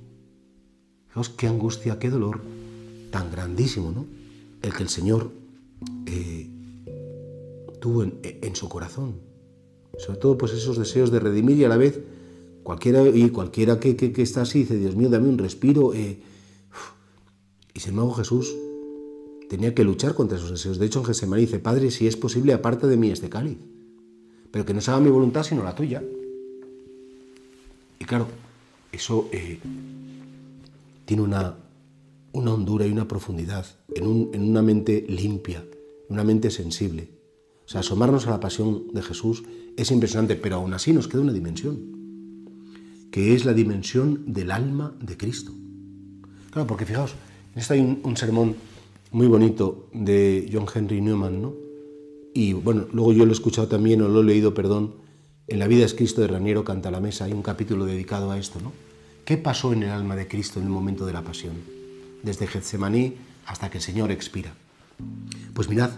Fijaos 1.08 1.28
qué 1.28 1.46
angustia, 1.46 1.98
qué 1.98 2.10
dolor 2.10 2.40
tan 3.10 3.30
grandísimo, 3.30 3.92
¿no? 3.92 4.06
El 4.62 4.72
que 4.74 4.82
el 4.82 4.88
Señor 4.88 5.30
eh, 6.06 6.50
tuvo 7.80 8.02
en, 8.02 8.56
su 8.56 8.68
corazón. 8.68 9.20
Sobre 9.98 10.18
todo 10.18 10.36
pues 10.36 10.52
esos 10.52 10.78
deseos 10.78 11.10
de 11.12 11.20
redimir 11.20 11.56
y 11.58 11.64
a 11.64 11.68
la 11.68 11.76
vez 11.76 12.00
cualquiera, 12.62 13.06
y 13.06 13.30
cualquiera 13.30 13.78
que, 13.78 14.12
está 14.16 14.42
así 14.42 14.60
dice, 14.60 14.76
Dios 14.76 14.96
mío, 14.96 15.08
dame 15.08 15.28
un 15.28 15.38
respiro. 15.38 15.94
Eh, 15.94 16.20
y 17.72 17.80
sin 17.80 17.90
embargo 17.90 18.14
Jesús 18.14 18.54
tenía 19.48 19.74
que 19.74 19.84
luchar 19.84 20.14
contra 20.14 20.38
esos 20.38 20.50
deseos. 20.50 20.78
De 20.78 20.86
hecho 20.86 20.98
en 21.00 21.04
Gesemaní 21.04 21.42
dice, 21.42 21.58
Padre, 21.60 21.90
si 21.90 22.06
es 22.06 22.16
posible, 22.16 22.52
aparte 22.52 22.86
de 22.86 22.96
mí 22.96 23.10
este 23.10 23.28
cáliz. 23.28 23.58
Pero 24.50 24.64
que 24.64 24.74
no 24.74 24.80
se 24.80 24.98
mi 25.00 25.10
voluntad 25.10 25.42
sino 25.42 25.62
la 25.62 25.74
tuya. 25.74 26.02
Y 28.04 28.06
claro, 28.06 28.26
eso 28.92 29.30
eh, 29.32 29.58
tiene 31.06 31.22
una, 31.22 31.56
una 32.32 32.52
hondura 32.52 32.86
y 32.86 32.90
una 32.90 33.08
profundidad 33.08 33.64
en, 33.94 34.28
en 34.34 34.42
una 34.42 34.60
mente 34.60 35.06
limpia, 35.08 35.64
una 36.10 36.22
mente 36.22 36.50
sensible. 36.50 37.08
O 37.64 37.68
sea, 37.70 37.80
asomarnos 37.80 38.26
a 38.26 38.30
la 38.32 38.40
pasión 38.40 38.92
de 38.92 39.00
Jesús 39.00 39.42
es 39.78 39.90
impresionante, 39.90 40.36
pero 40.36 40.56
aún 40.56 40.74
así 40.74 40.92
nos 40.92 41.08
queda 41.08 41.22
una 41.22 41.32
dimensión, 41.32 41.78
que 43.10 43.32
es 43.34 43.46
la 43.46 43.54
dimensión 43.54 44.34
del 44.34 44.50
alma 44.50 44.94
de 45.00 45.16
Cristo. 45.16 45.52
Claro, 46.50 46.66
porque 46.66 46.84
fijaos, 46.84 47.14
en 47.54 47.58
esto 47.58 47.72
hay 47.72 47.80
un, 47.80 48.16
sermón 48.18 48.54
muy 49.12 49.28
bonito 49.28 49.88
de 49.94 50.50
John 50.52 50.66
Henry 50.74 51.00
Newman, 51.00 51.40
¿no? 51.40 51.54
Y 52.34 52.52
bueno, 52.52 52.84
luego 52.92 53.14
yo 53.14 53.24
lo 53.24 53.30
he 53.30 53.34
escuchado 53.34 53.66
también, 53.66 54.02
o 54.02 54.08
lo 54.08 54.20
he 54.20 54.24
leído, 54.24 54.52
perdón, 54.52 54.92
en 55.48 55.58
La 55.58 55.68
vida 55.68 55.84
es 55.84 55.94
Cristo 55.94 56.20
de 56.20 56.28
Raniero 56.28 56.64
Canta 56.64 56.90
la 56.90 57.00
Mesa, 57.00 57.24
hay 57.24 57.32
un 57.32 57.42
capítulo 57.42 57.84
dedicado 57.84 58.30
a 58.30 58.38
esto, 58.38 58.60
¿no? 58.60 58.72
¿Qué 59.24 59.36
pasó 59.36 59.72
en 59.72 59.82
el 59.82 59.90
alma 59.90 60.16
de 60.16 60.28
Cristo 60.28 60.58
en 60.60 60.66
el 60.66 60.72
momento 60.72 61.06
de 61.06 61.12
la 61.12 61.22
pasión? 61.22 61.54
Desde 62.22 62.46
Getsemaní 62.46 63.14
hasta 63.46 63.70
que 63.70 63.78
el 63.78 63.84
Señor 63.84 64.10
expira. 64.10 64.54
Pues 65.54 65.68
mirad, 65.68 65.90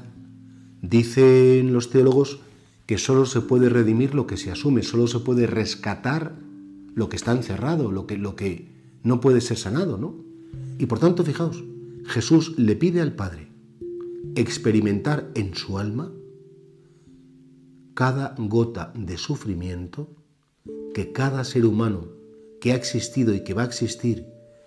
Dicen 0.88 1.72
los 1.72 1.90
teólogos 1.90 2.38
que 2.86 2.98
solo 2.98 3.26
se 3.26 3.40
puede 3.40 3.68
redimir 3.68 4.14
lo 4.14 4.26
que 4.26 4.36
se 4.36 4.52
asume, 4.52 4.82
solo 4.82 5.08
se 5.08 5.18
puede 5.18 5.46
rescatar 5.46 6.36
lo 6.94 7.08
que 7.08 7.16
está 7.16 7.32
encerrado, 7.32 7.90
lo 7.90 8.06
que, 8.06 8.16
lo 8.16 8.36
que 8.36 8.68
no 9.02 9.20
puede 9.20 9.40
ser 9.40 9.56
sanado, 9.56 9.98
¿no? 9.98 10.14
Y 10.78 10.86
por 10.86 11.00
tanto, 11.00 11.24
fijaos, 11.24 11.64
Jesús 12.04 12.56
le 12.56 12.76
pide 12.76 13.00
al 13.00 13.14
Padre 13.14 13.48
experimentar 14.36 15.30
en 15.34 15.54
su 15.54 15.78
alma 15.78 16.12
cada 17.96 18.34
gota 18.36 18.92
de 18.94 19.16
sufrimiento 19.16 20.06
que 20.92 21.12
cada 21.12 21.44
ser 21.44 21.64
humano 21.64 22.08
que 22.60 22.72
ha 22.72 22.74
existido 22.74 23.32
y 23.32 23.42
que 23.42 23.54
va 23.54 23.62
a 23.62 23.64
existir 23.64 24.26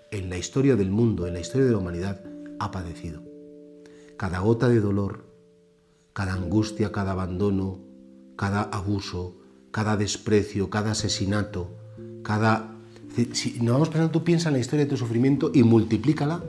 en 0.09 0.31
la 0.31 0.39
historia 0.39 0.75
del 0.75 0.89
mundo, 0.89 1.27
en 1.27 1.36
la 1.36 1.39
historia 1.39 1.67
de 1.67 1.74
la 1.74 1.77
humanidad, 1.77 2.24
ha 2.57 2.71
padecido. 2.71 3.21
Cada 4.17 4.39
gota 4.39 4.67
de 4.67 4.79
dolor, 4.79 5.27
cada 6.13 6.33
angustia, 6.33 6.91
cada 6.91 7.12
abandono, 7.12 7.81
cada 8.36 8.63
abuso, 8.63 9.36
cada 9.69 9.95
desprecio, 9.95 10.71
cada 10.71 10.91
asesinato, 10.91 11.69
cada... 12.24 12.75
Si 13.33 13.59
nos 13.59 13.74
vamos 13.74 13.89
pensando, 13.89 14.12
tú 14.12 14.24
piensa 14.24 14.50
en 14.50 14.53
la 14.53 14.59
historia 14.59 14.86
de 14.86 14.89
tu 14.89 14.98
sufrimiento 14.98 15.51
y 15.53 15.62
multiplícala 15.62 16.43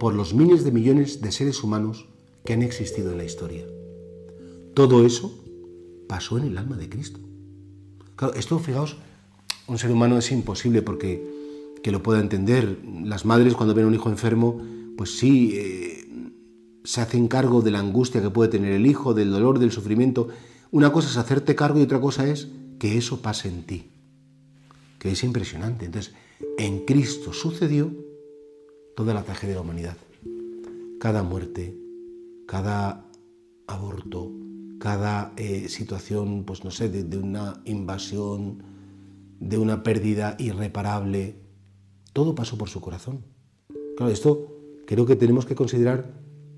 por 0.00 0.12
los 0.12 0.34
miles 0.34 0.64
de 0.64 0.72
millones 0.72 1.20
de 1.20 1.30
seres 1.30 1.62
humanos 1.62 2.08
que 2.44 2.54
han 2.54 2.62
existido 2.62 3.12
en 3.12 3.18
la 3.18 3.24
historia. 3.24 3.64
Todo 4.74 5.06
eso 5.06 5.45
pasó 6.08 6.38
en 6.38 6.44
el 6.44 6.58
alma 6.58 6.76
de 6.76 6.88
Cristo. 6.88 7.20
Claro, 8.16 8.34
esto, 8.34 8.58
fijaos, 8.58 8.96
un 9.66 9.78
ser 9.78 9.90
humano 9.90 10.18
es 10.18 10.30
imposible 10.30 10.82
porque 10.82 11.36
que 11.82 11.92
lo 11.92 12.02
pueda 12.02 12.20
entender. 12.20 12.80
Las 13.04 13.24
madres 13.24 13.54
cuando 13.54 13.74
ven 13.74 13.84
a 13.84 13.88
un 13.88 13.94
hijo 13.94 14.08
enfermo, 14.08 14.60
pues 14.96 15.18
sí, 15.18 15.52
eh, 15.54 16.04
se 16.84 17.00
hacen 17.00 17.28
cargo 17.28 17.62
de 17.62 17.70
la 17.70 17.78
angustia 17.78 18.22
que 18.22 18.30
puede 18.30 18.50
tener 18.50 18.72
el 18.72 18.86
hijo, 18.86 19.14
del 19.14 19.30
dolor, 19.30 19.58
del 19.58 19.70
sufrimiento. 19.72 20.28
Una 20.72 20.92
cosa 20.92 21.08
es 21.08 21.16
hacerte 21.16 21.54
cargo 21.54 21.78
y 21.78 21.82
otra 21.82 22.00
cosa 22.00 22.26
es 22.26 22.48
que 22.78 22.98
eso 22.98 23.22
pase 23.22 23.48
en 23.48 23.62
ti, 23.64 23.90
que 24.98 25.12
es 25.12 25.22
impresionante. 25.24 25.84
Entonces, 25.84 26.14
en 26.58 26.84
Cristo 26.84 27.32
sucedió 27.32 27.92
toda 28.96 29.14
la 29.14 29.22
tragedia 29.22 29.50
de 29.50 29.54
la 29.56 29.60
humanidad. 29.60 29.96
Cada 30.98 31.22
muerte, 31.22 31.76
cada 32.46 33.04
aborto, 33.66 34.32
cada 34.78 35.32
eh, 35.36 35.68
situación, 35.68 36.44
pues 36.44 36.64
no 36.64 36.70
sé, 36.70 36.88
de, 36.88 37.18
una 37.18 37.60
invasión, 37.64 38.62
de 39.40 39.58
una 39.58 39.82
pérdida 39.82 40.36
irreparable, 40.38 41.36
todo 42.12 42.34
pasó 42.34 42.58
por 42.58 42.68
su 42.68 42.80
corazón. 42.80 43.24
Claro, 43.96 44.12
esto 44.12 44.52
creo 44.86 45.06
que 45.06 45.16
tenemos 45.16 45.46
que 45.46 45.54
considerar 45.54 46.10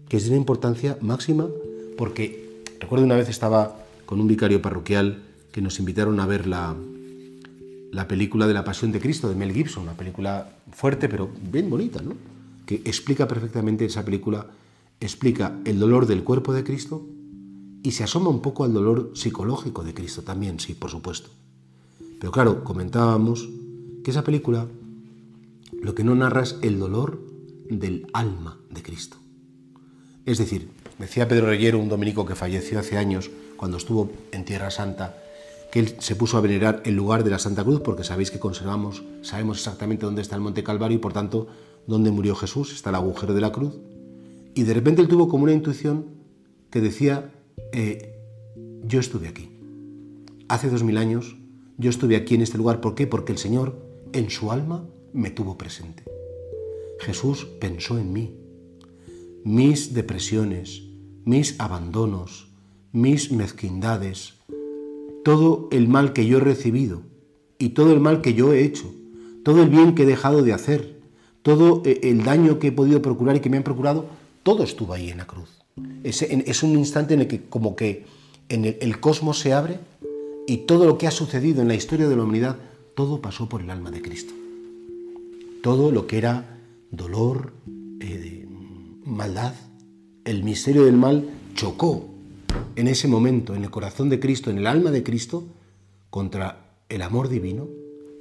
que 0.09 0.17
es 0.17 0.25
de 0.25 0.31
una 0.31 0.39
importancia 0.39 0.99
máxima 1.01 1.49
porque 1.97 2.63
recuerdo 2.81 3.05
una 3.05 3.17
vez 3.17 3.29
estaba 3.29 3.77
con 4.07 4.21
un 4.21 4.29
vicario 4.29 4.63
parroquial 4.63 5.23
que 5.53 5.61
nos 5.61 5.79
invitaron 5.79 6.21
a 6.21 6.27
ver 6.27 6.47
la, 6.47 6.75
la 7.93 8.09
película 8.09 8.47
de 8.47 8.55
la 8.55 8.65
Pasión 8.65 8.93
de 8.93 9.01
Cristo 9.01 9.29
de 9.29 9.35
Mel 9.35 9.53
Gibson, 9.53 9.85
una 9.85 9.95
película 9.95 10.57
fuerte 10.73 11.09
pero 11.09 11.29
bien 11.51 11.69
bonita, 11.69 12.01
¿no? 12.03 12.15
que 12.67 12.77
explica 12.85 13.27
perfectamente 13.27 13.87
esa 13.87 14.05
película, 14.05 14.47
explica 15.01 15.57
el 15.65 15.79
dolor 15.79 16.07
del 16.07 16.23
cuerpo 16.23 16.53
de 16.53 16.65
Cristo 16.65 17.07
y 17.83 17.93
se 17.93 18.05
asoma 18.05 18.31
un 18.31 18.43
poco 18.43 18.65
al 18.65 18.73
dolor 18.73 19.13
psicológico 19.15 19.85
de 19.85 19.95
Cristo 19.95 20.23
también, 20.23 20.61
sí, 20.61 20.75
por 20.75 20.91
supuesto. 20.91 21.31
Pero 22.19 22.33
claro, 22.33 22.65
comentábamos 22.65 23.49
que 24.03 24.11
esa 24.11 24.25
película 24.25 24.67
lo 25.81 25.95
que 25.95 26.05
no 26.05 26.15
narra 26.15 26.43
es 26.43 26.57
el 26.63 26.79
dolor 26.79 27.21
del 27.71 28.07
alma 28.13 28.59
de 28.71 28.83
Cristo. 28.83 29.17
Es 30.27 30.39
decir, 30.39 30.69
decía 30.99 31.29
Pedro 31.29 31.47
Reyero, 31.47 31.79
un 31.79 31.89
dominico 31.89 32.27
que 32.27 32.35
falleció 32.35 32.79
hace 32.79 32.99
años, 32.99 33.31
cuando 33.57 33.77
estuvo 33.77 34.11
en 34.33 34.45
Tierra 34.45 34.71
Santa, 34.71 35.17
que 35.71 35.81
él 35.81 35.97
se 35.99 36.17
puso 36.17 36.37
a 36.37 36.41
venerar 36.41 36.83
el 36.85 36.97
lugar 36.97 37.25
de 37.25 37.31
la 37.31 37.39
Santa 37.39 37.65
Cruz, 37.65 37.81
porque 37.81 38.05
sabéis 38.05 38.31
que 38.31 38.39
conservamos, 38.39 39.03
sabemos 39.23 39.59
exactamente 39.59 40.07
dónde 40.07 40.23
está 40.23 40.35
el 40.35 40.43
Monte 40.43 40.65
Calvario 40.65 40.97
y 40.97 41.01
por 41.01 41.13
tanto 41.13 41.49
dónde 41.87 42.11
murió 42.11 42.35
Jesús, 42.35 42.73
está 42.73 42.91
el 42.91 42.97
agujero 42.97 43.35
de 43.35 43.41
la 43.41 43.53
cruz. 43.53 43.75
Y 44.55 44.65
de 44.65 44.75
repente 44.75 45.03
él 45.03 45.09
tuvo 45.09 45.29
como 45.29 45.45
una 45.45 45.53
intuición 45.53 46.07
que 46.71 46.81
decía, 46.81 47.31
eh, 47.73 48.19
yo 48.85 49.01
estuve 49.01 49.29
aquí. 49.29 49.51
Hace 50.49 50.71
dos 50.71 50.83
mil 50.83 50.97
años 50.97 51.37
yo 51.77 51.91
estuve 51.91 52.17
aquí 52.17 52.35
en 52.35 52.43
este 52.43 52.59
lugar. 52.59 52.81
¿Por 52.81 52.95
qué? 52.95 53.07
Porque 53.07 53.33
el 53.33 53.39
Señor 53.39 53.77
en 54.13 54.31
su 54.31 54.51
alma 54.51 54.87
me 55.13 55.31
tuvo 55.31 55.59
presente. 55.59 56.05
Jesús 57.01 57.47
pensó 57.61 57.99
en 57.99 58.13
mí 58.13 58.35
mis 59.45 59.95
depresiones, 59.95 60.83
mis 61.25 61.59
abandonos, 61.61 62.49
mis 62.93 63.31
mezquindades, 63.33 64.35
todo 65.25 65.69
el 65.71 65.89
mal 65.89 66.13
que 66.13 66.27
yo 66.27 66.39
he 66.39 66.41
recibido 66.41 67.03
y 67.59 67.71
todo 67.71 67.93
el 67.93 68.01
mal 68.01 68.21
que 68.21 68.35
yo 68.35 68.53
he 68.53 68.65
hecho, 68.65 68.93
todo 69.45 69.63
el 69.63 69.69
bien 69.69 69.95
que 69.95 70.03
he 70.03 70.07
dejado 70.07 70.43
de 70.43 70.53
hacer, 70.53 71.01
todo 71.43 71.83
eh, 71.85 72.01
el 72.03 72.25
daño 72.25 72.59
que 72.59 72.69
he 72.69 72.73
podido 72.73 73.01
procurar 73.01 73.37
y 73.37 73.41
que 73.41 73.51
me 73.51 73.57
han 73.57 73.63
procurado, 73.63 74.07
todo 74.43 74.65
estuvo 74.65 74.93
ahí 74.93 75.11
en 75.11 75.19
la 75.19 75.27
cruz. 75.27 75.49
Es, 76.05 76.63
un 76.63 76.79
instante 76.79 77.15
en 77.15 77.21
el 77.21 77.29
que 77.29 77.43
como 77.43 77.77
que 77.77 78.05
en 78.49 78.65
el, 78.65 79.01
cosmos 79.01 79.39
se 79.39 79.53
abre 79.53 79.81
y 80.47 80.59
todo 80.59 80.87
lo 80.87 80.99
que 80.99 81.07
ha 81.07 81.11
sucedido 81.11 81.63
en 81.63 81.69
la 81.69 81.75
historia 81.75 82.09
de 82.09 82.17
la 82.17 82.23
humanidad, 82.23 82.57
todo 82.95 83.21
pasó 83.21 83.49
por 83.49 83.61
el 83.61 83.71
alma 83.71 83.91
de 83.91 84.03
Cristo. 84.03 84.33
Todo 85.63 85.91
lo 85.93 86.07
que 86.07 86.19
era 86.19 86.59
dolor, 86.91 87.53
eh, 88.01 88.47
maldad, 89.05 89.55
el 90.25 90.45
misterio 90.45 90.85
del 90.85 90.97
mal 90.97 91.29
chocó 91.55 92.09
en 92.77 92.89
ese 92.89 93.09
momento 93.09 93.55
en 93.55 93.65
el 93.65 93.71
corazón 93.71 94.09
de 94.09 94.21
Cristo, 94.21 94.51
en 94.51 94.59
el 94.59 94.67
alma 94.67 94.91
de 94.91 95.03
Cristo, 95.03 95.45
contra 96.11 96.69
el 96.89 97.03
amor 97.03 97.29
divino 97.29 97.69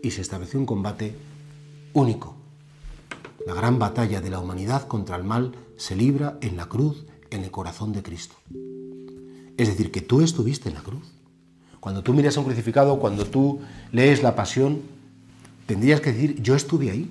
y 0.01 0.11
se 0.11 0.21
estableció 0.21 0.59
un 0.59 0.65
combate 0.65 1.15
único. 1.93 2.35
La 3.45 3.53
gran 3.53 3.79
batalla 3.79 4.21
de 4.21 4.29
la 4.29 4.39
humanidad 4.39 4.87
contra 4.87 5.15
el 5.15 5.23
mal 5.23 5.53
se 5.77 5.95
libra 5.95 6.37
en 6.41 6.57
la 6.57 6.67
cruz, 6.67 7.05
en 7.37 7.45
el 7.45 7.51
corazón 7.51 7.93
de 7.93 8.03
Cristo. 8.03 8.35
Es 9.55 9.67
decir, 9.69 9.91
que 9.91 10.01
tú 10.01 10.21
estuviste 10.21 10.69
en 10.69 10.75
la 10.75 10.81
cruz. 10.81 11.03
Cuando 11.79 12.03
tú 12.03 12.13
miras 12.13 12.35
a 12.35 12.41
un 12.41 12.45
crucificado, 12.45 12.99
cuando 12.99 13.25
tú 13.25 13.59
lees 13.91 14.21
la 14.21 14.35
pasión, 14.35 14.81
tendrías 15.65 16.01
que 16.01 16.11
decir, 16.11 16.41
yo 16.41 16.55
estuve 16.55 16.91
ahí. 16.91 17.09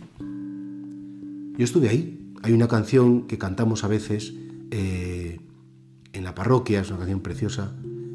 Yo 1.56 1.64
estuve 1.64 1.88
ahí. 1.88 2.32
Hay 2.42 2.52
una 2.52 2.68
canción 2.68 3.22
que 3.22 3.38
cantamos 3.38 3.84
a 3.84 3.88
veces 3.88 4.34
eh, 4.70 5.40
en 6.12 6.24
la 6.24 6.34
parroquia, 6.34 6.80
es 6.80 6.88
una 6.90 6.98
canción 6.98 7.20
preciosa, 7.20 7.72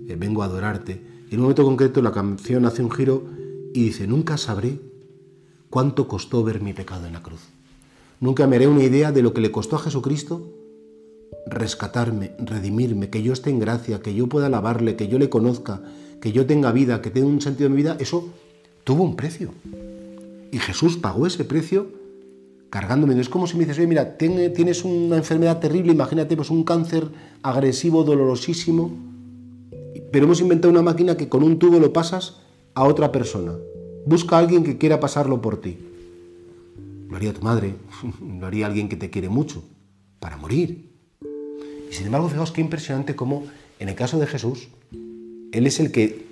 eh, 0.08 0.16
Vengo 0.18 0.44
a 0.44 0.46
adorarte. 0.46 1.02
Y 1.30 1.34
en 1.34 1.40
un 1.40 1.44
momento 1.44 1.64
concreto 1.64 2.02
la 2.02 2.12
canción 2.12 2.66
hace 2.66 2.84
un 2.84 2.92
giro 2.92 3.26
y 3.74 3.86
dice, 3.86 4.06
nunca 4.08 4.38
sabré 4.38 4.80
cuánto 5.70 6.08
costó 6.08 6.44
ver 6.44 6.62
mi 6.62 6.74
pecado 6.74 7.08
en 7.08 7.14
la 7.14 7.24
cruz. 7.24 7.42
Nunca 8.20 8.46
me 8.46 8.58
haré 8.58 8.68
una 8.68 8.84
idea 8.84 9.12
de 9.12 9.24
lo 9.24 9.34
que 9.34 9.42
le 9.42 9.52
costó 9.52 9.78
a 9.78 9.80
Jesucristo 9.80 10.61
rescatarme, 11.46 12.32
redimirme, 12.40 13.10
que 13.10 13.24
yo 13.24 13.34
esté 13.34 13.50
en 13.50 13.60
gracia, 13.60 14.02
que 14.02 14.14
yo 14.14 14.28
pueda 14.28 14.48
alabarle, 14.48 14.96
que 14.96 15.08
yo 15.08 15.20
le 15.20 15.30
conozca, 15.30 15.82
que 16.22 16.32
yo 16.32 16.46
tenga 16.46 16.72
vida, 16.72 17.02
que 17.02 17.10
tenga 17.10 17.28
un 17.28 17.42
sentido 17.42 17.70
de 17.70 17.76
mi 17.76 17.82
vida, 17.82 17.98
eso 18.00 18.30
tuvo 18.84 19.04
un 19.04 19.16
precio. 19.16 19.52
Y 20.52 20.60
Jesús 20.60 20.98
pagó 20.98 21.26
ese 21.26 21.46
precio 21.46 22.02
cargándome. 22.72 23.20
Es 23.20 23.30
como 23.30 23.46
si 23.46 23.58
me 23.58 23.66
dices, 23.66 23.78
oye, 23.78 23.88
mira, 23.88 24.18
tienes 24.18 24.84
una 24.84 25.18
enfermedad 25.18 25.60
terrible, 25.60 25.92
imagínate, 25.92 26.36
pues 26.36 26.50
un 26.50 26.64
cáncer 26.64 27.10
agresivo, 27.44 28.04
dolorosísimo, 28.04 28.92
pero 30.12 30.26
hemos 30.26 30.42
inventado 30.42 30.72
una 30.72 30.82
máquina 30.82 31.18
que 31.18 31.30
con 31.30 31.44
un 31.44 31.60
tubo 31.60 31.80
lo 31.80 31.94
pasas 31.94 32.38
a 32.74 32.86
otra 32.86 33.12
persona. 33.12 33.54
Busca 34.06 34.38
a 34.38 34.40
alguien 34.40 34.64
que 34.64 34.78
quiera 34.78 35.00
pasarlo 35.00 35.42
por 35.42 35.62
ti. 35.62 35.78
Lo 37.10 37.18
haría 37.18 37.34
tu 37.34 37.42
madre, 37.42 37.76
lo 38.40 38.48
haría 38.48 38.68
alguien 38.68 38.90
que 38.90 38.96
te 38.96 39.10
quiere 39.10 39.30
mucho, 39.30 39.64
para 40.20 40.38
morir. 40.38 40.91
Y 41.92 41.94
sin 41.94 42.06
embargo, 42.06 42.30
fijaos 42.30 42.54
qué 42.54 42.62
impresionante 42.62 43.18
cómo 43.18 43.44
en 43.78 43.90
el 43.90 43.96
caso 43.96 44.18
de 44.18 44.26
Jesús, 44.26 44.70
Él 45.52 45.68
es 45.68 45.82
el 45.82 45.92
que 45.92 46.28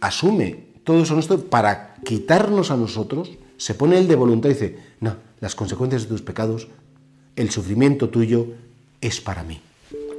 asume 0.00 0.64
todo 0.84 1.02
eso 1.02 1.14
nuestro 1.14 1.40
para 1.46 1.94
quitarnos 2.04 2.70
a 2.70 2.76
nosotros, 2.76 3.30
se 3.56 3.72
pone 3.72 3.96
Él 3.98 4.06
de 4.06 4.16
voluntad 4.16 4.50
y 4.50 4.52
dice, 4.52 4.76
no, 5.00 5.16
las 5.40 5.54
consecuencias 5.54 6.02
de 6.02 6.08
tus 6.08 6.20
pecados, 6.20 6.68
el 7.36 7.48
sufrimiento 7.48 8.10
tuyo 8.10 8.48
es 9.00 9.22
para 9.22 9.44
mí, 9.44 9.60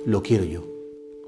lo 0.08 0.24
quiero 0.24 0.44
yo. 0.44 0.62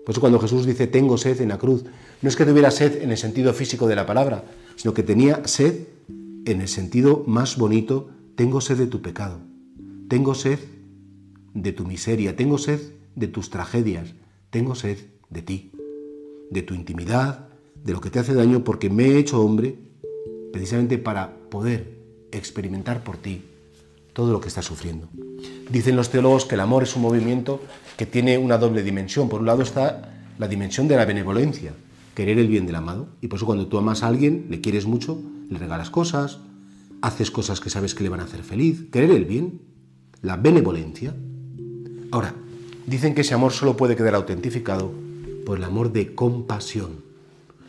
Por 0.05 0.13
eso 0.13 0.21
cuando 0.21 0.39
Jesús 0.39 0.65
dice, 0.65 0.87
tengo 0.87 1.19
sed 1.19 1.39
en 1.39 1.49
la 1.49 1.59
cruz, 1.59 1.83
no 2.23 2.29
es 2.29 2.35
que 2.35 2.45
tuviera 2.45 2.71
sed 2.71 3.03
en 3.03 3.11
el 3.11 3.17
sentido 3.17 3.53
físico 3.53 3.87
de 3.87 3.95
la 3.95 4.07
palabra, 4.07 4.43
sino 4.75 4.95
que 4.95 5.03
tenía 5.03 5.47
sed 5.47 5.85
en 6.45 6.61
el 6.61 6.67
sentido 6.67 7.23
más 7.27 7.57
bonito, 7.57 8.09
tengo 8.35 8.59
sed 8.59 8.77
de 8.77 8.87
tu 8.87 9.03
pecado, 9.03 9.37
tengo 10.07 10.33
sed 10.33 10.57
de 11.53 11.73
tu 11.73 11.85
miseria, 11.85 12.35
tengo 12.35 12.57
sed 12.57 12.79
de 13.15 13.27
tus 13.27 13.49
tragedias, 13.49 14.13
tengo 14.49 14.75
sed 14.75 14.97
de 15.29 15.41
ti, 15.41 15.71
de 16.49 16.61
tu 16.61 16.73
intimidad, 16.73 17.49
de 17.83 17.93
lo 17.93 18.01
que 18.01 18.09
te 18.09 18.19
hace 18.19 18.33
daño, 18.33 18.63
porque 18.63 18.89
me 18.89 19.05
he 19.05 19.17
hecho 19.17 19.41
hombre 19.41 19.75
precisamente 20.51 20.97
para 20.97 21.35
poder 21.49 21.97
experimentar 22.31 23.03
por 23.03 23.17
ti 23.17 23.43
todo 24.13 24.33
lo 24.33 24.41
que 24.41 24.49
estás 24.49 24.65
sufriendo. 24.65 25.07
Dicen 25.69 25.95
los 25.95 26.09
teólogos 26.09 26.45
que 26.45 26.55
el 26.55 26.61
amor 26.61 26.83
es 26.83 26.95
un 26.95 27.01
movimiento 27.01 27.61
que 27.97 28.05
tiene 28.05 28.37
una 28.37 28.57
doble 28.57 28.83
dimensión. 28.83 29.29
Por 29.29 29.39
un 29.39 29.47
lado 29.47 29.61
está 29.61 30.13
la 30.37 30.47
dimensión 30.47 30.87
de 30.87 30.97
la 30.97 31.05
benevolencia, 31.05 31.73
querer 32.13 32.39
el 32.39 32.47
bien 32.47 32.65
del 32.65 32.75
amado. 32.75 33.07
Y 33.21 33.27
por 33.27 33.37
eso 33.37 33.45
cuando 33.45 33.67
tú 33.67 33.77
amas 33.77 34.03
a 34.03 34.07
alguien, 34.07 34.47
le 34.49 34.59
quieres 34.59 34.85
mucho, 34.85 35.21
le 35.49 35.57
regalas 35.57 35.89
cosas, 35.89 36.39
haces 37.01 37.31
cosas 37.31 37.61
que 37.61 37.69
sabes 37.69 37.95
que 37.95 38.03
le 38.03 38.09
van 38.09 38.19
a 38.19 38.25
hacer 38.25 38.43
feliz. 38.43 38.89
Querer 38.91 39.11
el 39.11 39.25
bien, 39.25 39.61
la 40.21 40.35
benevolencia. 40.35 41.15
Ahora, 42.11 42.35
Dicen 42.91 43.15
que 43.15 43.21
ese 43.21 43.33
amor 43.33 43.53
solo 43.53 43.77
puede 43.77 43.95
quedar 43.95 44.15
autentificado 44.15 44.91
por 45.45 45.57
el 45.57 45.63
amor 45.63 45.93
de 45.93 46.13
compasión. 46.13 47.05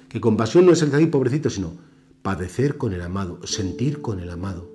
Que 0.09 0.21
compasión 0.21 0.67
no 0.67 0.73
es 0.73 0.83
el 0.83 0.91
de 0.91 1.07
pobrecito, 1.07 1.49
sino 1.49 1.75
padecer 2.23 2.77
con 2.77 2.93
el 2.93 3.03
amado, 3.03 3.39
sentir 3.47 4.03
con 4.03 4.19
el 4.19 4.29
amado. 4.31 4.69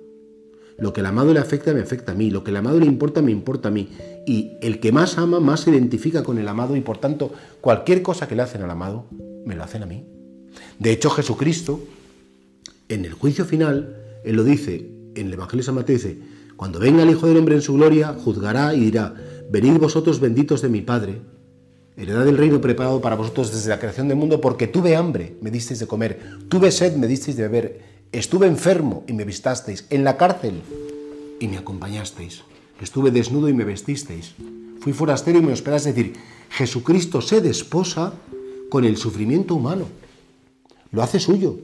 Lo 0.78 0.94
que 0.94 1.00
el 1.00 1.06
amado 1.06 1.34
le 1.34 1.40
afecta 1.40 1.74
me 1.74 1.82
afecta 1.82 2.12
a 2.12 2.14
mí, 2.14 2.30
lo 2.30 2.44
que 2.44 2.50
el 2.50 2.56
amado 2.56 2.80
le 2.80 2.86
importa 2.86 3.20
me 3.20 3.30
importa 3.30 3.68
a 3.68 3.70
mí. 3.70 3.90
Y 4.26 4.52
el 4.62 4.80
que 4.80 4.90
más 4.90 5.18
ama 5.18 5.38
más 5.38 5.60
se 5.60 5.70
identifica 5.70 6.22
con 6.22 6.38
el 6.38 6.48
amado 6.48 6.76
y 6.76 6.80
por 6.80 6.96
tanto 6.96 7.30
cualquier 7.60 8.00
cosa 8.00 8.26
que 8.26 8.34
le 8.34 8.40
hacen 8.40 8.62
al 8.62 8.70
amado, 8.70 9.04
me 9.44 9.54
lo 9.54 9.62
hacen 9.62 9.82
a 9.82 9.86
mí. 9.86 10.06
De 10.78 10.92
hecho 10.92 11.10
Jesucristo, 11.10 11.78
en 12.88 13.04
el 13.04 13.12
juicio 13.12 13.44
final, 13.44 13.98
Él 14.24 14.36
lo 14.36 14.44
dice, 14.44 14.90
en 15.14 15.26
el 15.26 15.34
Evangelio 15.34 15.60
de 15.60 15.66
San 15.66 15.74
Mateo 15.74 15.96
dice, 15.96 16.18
cuando 16.56 16.78
venga 16.78 17.02
el 17.02 17.10
Hijo 17.10 17.26
del 17.26 17.36
Hombre 17.36 17.56
en 17.56 17.60
su 17.60 17.74
gloria, 17.74 18.14
juzgará 18.14 18.72
y 18.74 18.80
dirá, 18.80 19.14
Venid 19.50 19.78
vosotros 19.78 20.20
benditos 20.20 20.60
de 20.60 20.68
mi 20.68 20.82
Padre, 20.82 21.22
heredad 21.96 22.26
del 22.26 22.36
reino 22.36 22.60
preparado 22.60 23.00
para 23.00 23.16
vosotros 23.16 23.50
desde 23.50 23.70
la 23.70 23.78
creación 23.78 24.06
del 24.06 24.18
mundo, 24.18 24.42
porque 24.42 24.66
tuve 24.66 24.94
hambre, 24.94 25.38
me 25.40 25.50
disteis 25.50 25.80
de 25.80 25.86
comer, 25.86 26.20
tuve 26.50 26.70
sed, 26.70 26.96
me 26.96 27.06
disteis 27.06 27.38
de 27.38 27.44
beber, 27.44 27.80
estuve 28.12 28.46
enfermo 28.46 29.04
y 29.06 29.14
me 29.14 29.24
vistasteis, 29.24 29.86
en 29.88 30.04
la 30.04 30.18
cárcel 30.18 30.60
y 31.40 31.48
me 31.48 31.56
acompañasteis, 31.56 32.42
estuve 32.78 33.10
desnudo 33.10 33.48
y 33.48 33.54
me 33.54 33.64
vestisteis, 33.64 34.34
fui 34.80 34.92
forastero 34.92 35.38
y 35.38 35.42
me 35.42 35.54
hospedasteis. 35.54 35.96
Es 35.96 36.04
decir, 36.04 36.16
Jesucristo 36.50 37.22
se 37.22 37.40
desposa 37.40 38.12
con 38.68 38.84
el 38.84 38.98
sufrimiento 38.98 39.54
humano, 39.54 39.86
lo 40.92 41.02
hace 41.02 41.18
suyo, 41.18 41.58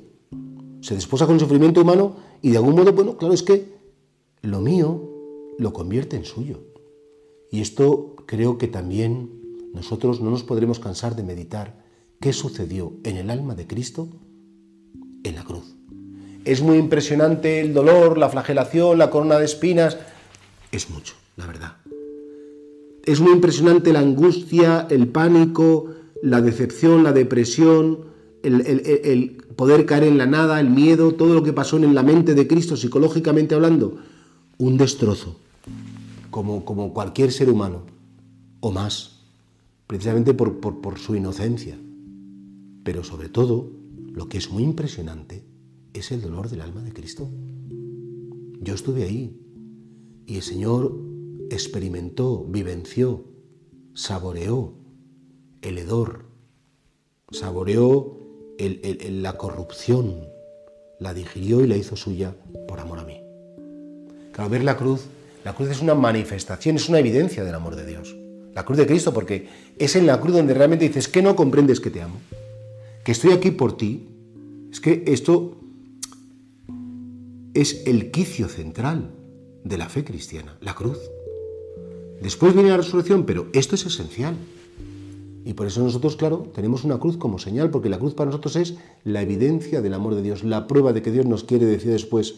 se 0.80 0.94
desposa 0.94 1.26
con 1.26 1.34
el 1.34 1.40
sufrimiento 1.40 1.82
humano 1.82 2.16
y 2.40 2.50
de 2.50 2.56
algún 2.56 2.76
modo, 2.76 2.94
bueno, 2.94 3.18
claro, 3.18 3.34
es 3.34 3.42
que 3.42 3.74
lo 4.40 4.62
mío 4.62 5.10
lo 5.58 5.74
convierte 5.74 6.16
en 6.16 6.24
suyo. 6.24 6.73
Y 7.54 7.60
esto 7.60 8.16
creo 8.26 8.58
que 8.58 8.66
también 8.66 9.30
nosotros 9.74 10.20
no 10.20 10.28
nos 10.28 10.42
podremos 10.42 10.80
cansar 10.80 11.14
de 11.14 11.22
meditar 11.22 11.84
qué 12.20 12.32
sucedió 12.32 12.94
en 13.04 13.16
el 13.16 13.30
alma 13.30 13.54
de 13.54 13.68
Cristo 13.68 14.08
en 15.22 15.36
la 15.36 15.44
cruz. 15.44 15.76
Es 16.44 16.62
muy 16.62 16.78
impresionante 16.78 17.60
el 17.60 17.72
dolor, 17.72 18.18
la 18.18 18.28
flagelación, 18.28 18.98
la 18.98 19.08
corona 19.08 19.38
de 19.38 19.44
espinas. 19.44 19.98
Es 20.72 20.90
mucho, 20.90 21.14
la 21.36 21.46
verdad. 21.46 21.76
Es 23.04 23.20
muy 23.20 23.30
impresionante 23.30 23.92
la 23.92 24.00
angustia, 24.00 24.88
el 24.90 25.06
pánico, 25.06 25.90
la 26.24 26.40
decepción, 26.40 27.04
la 27.04 27.12
depresión, 27.12 28.00
el, 28.42 29.44
poder 29.54 29.86
caer 29.86 30.02
en 30.02 30.18
la 30.18 30.26
nada, 30.26 30.58
el 30.58 30.70
miedo, 30.70 31.14
todo 31.14 31.34
lo 31.34 31.44
que 31.44 31.52
pasó 31.52 31.76
en 31.76 31.94
la 31.94 32.02
mente 32.02 32.34
de 32.34 32.48
Cristo 32.48 32.76
psicológicamente 32.76 33.54
hablando. 33.54 33.98
Un 34.58 34.76
destrozo 34.76 35.43
como, 36.34 36.92
cualquier 36.92 37.30
ser 37.30 37.48
humano, 37.48 37.86
o 38.58 38.72
más, 38.72 39.20
precisamente 39.86 40.34
por, 40.34 40.58
por 40.58 40.98
su 40.98 41.14
inocencia. 41.14 41.78
Pero 42.82 43.04
sobre 43.04 43.28
todo, 43.28 43.70
lo 44.12 44.28
que 44.28 44.38
es 44.38 44.50
muy 44.50 44.64
impresionante 44.64 45.44
es 45.92 46.10
el 46.10 46.22
dolor 46.22 46.50
del 46.50 46.62
alma 46.62 46.82
de 46.82 46.92
Cristo. 46.92 47.28
Yo 48.60 48.74
estuve 48.74 49.04
ahí 49.04 49.40
y 50.26 50.34
el 50.34 50.42
Señor 50.42 50.98
experimentó, 51.50 52.44
vivenció, 52.48 53.26
saboreó 53.94 54.74
el 55.62 55.78
hedor, 55.78 56.24
saboreó 57.30 58.18
la 58.58 59.38
corrupción, 59.38 60.16
la 60.98 61.14
digirió 61.14 61.62
y 61.62 61.68
la 61.68 61.76
hizo 61.76 61.94
suya 61.94 62.34
por 62.66 62.80
amor 62.80 62.98
a 62.98 63.04
mí. 63.04 63.20
Claro, 64.32 64.50
ver 64.50 64.64
la 64.64 64.76
cruz 64.76 65.06
la 65.44 65.54
cruz 65.54 65.70
es 65.70 65.82
una 65.82 65.94
manifestación, 65.94 66.76
es 66.76 66.88
una 66.88 66.98
evidencia 66.98 67.44
del 67.44 67.54
amor 67.54 67.76
de 67.76 67.84
Dios. 67.84 68.16
La 68.54 68.64
cruz 68.64 68.78
de 68.78 68.86
Cristo, 68.86 69.12
porque 69.12 69.48
es 69.78 69.94
en 69.94 70.06
la 70.06 70.18
cruz 70.20 70.34
donde 70.34 70.54
realmente 70.54 70.86
dices 70.86 71.06
que 71.06 71.22
no 71.22 71.36
comprendes 71.36 71.80
que 71.80 71.90
te 71.90 72.00
amo, 72.00 72.16
que 73.04 73.12
estoy 73.12 73.32
aquí 73.32 73.50
por 73.50 73.76
ti. 73.76 74.08
Es 74.72 74.80
que 74.80 75.04
esto 75.06 75.56
es 77.52 77.86
el 77.86 78.10
quicio 78.10 78.48
central 78.48 79.10
de 79.64 79.76
la 79.76 79.88
fe 79.88 80.02
cristiana, 80.02 80.56
la 80.60 80.74
cruz. 80.74 80.98
Después 82.22 82.54
viene 82.54 82.70
la 82.70 82.78
resurrección, 82.78 83.26
pero 83.26 83.48
esto 83.52 83.74
es 83.74 83.84
esencial. 83.84 84.34
Y 85.44 85.52
por 85.52 85.66
eso 85.66 85.82
nosotros, 85.82 86.16
claro, 86.16 86.50
tenemos 86.54 86.84
una 86.84 86.98
cruz 86.98 87.18
como 87.18 87.38
señal, 87.38 87.70
porque 87.70 87.90
la 87.90 87.98
cruz 87.98 88.14
para 88.14 88.30
nosotros 88.30 88.56
es 88.56 88.76
la 89.04 89.20
evidencia 89.20 89.82
del 89.82 89.92
amor 89.92 90.14
de 90.14 90.22
Dios, 90.22 90.42
la 90.42 90.66
prueba 90.66 90.94
de 90.94 91.02
que 91.02 91.10
Dios 91.10 91.26
nos 91.26 91.44
quiere, 91.44 91.66
decía 91.66 91.92
después 91.92 92.36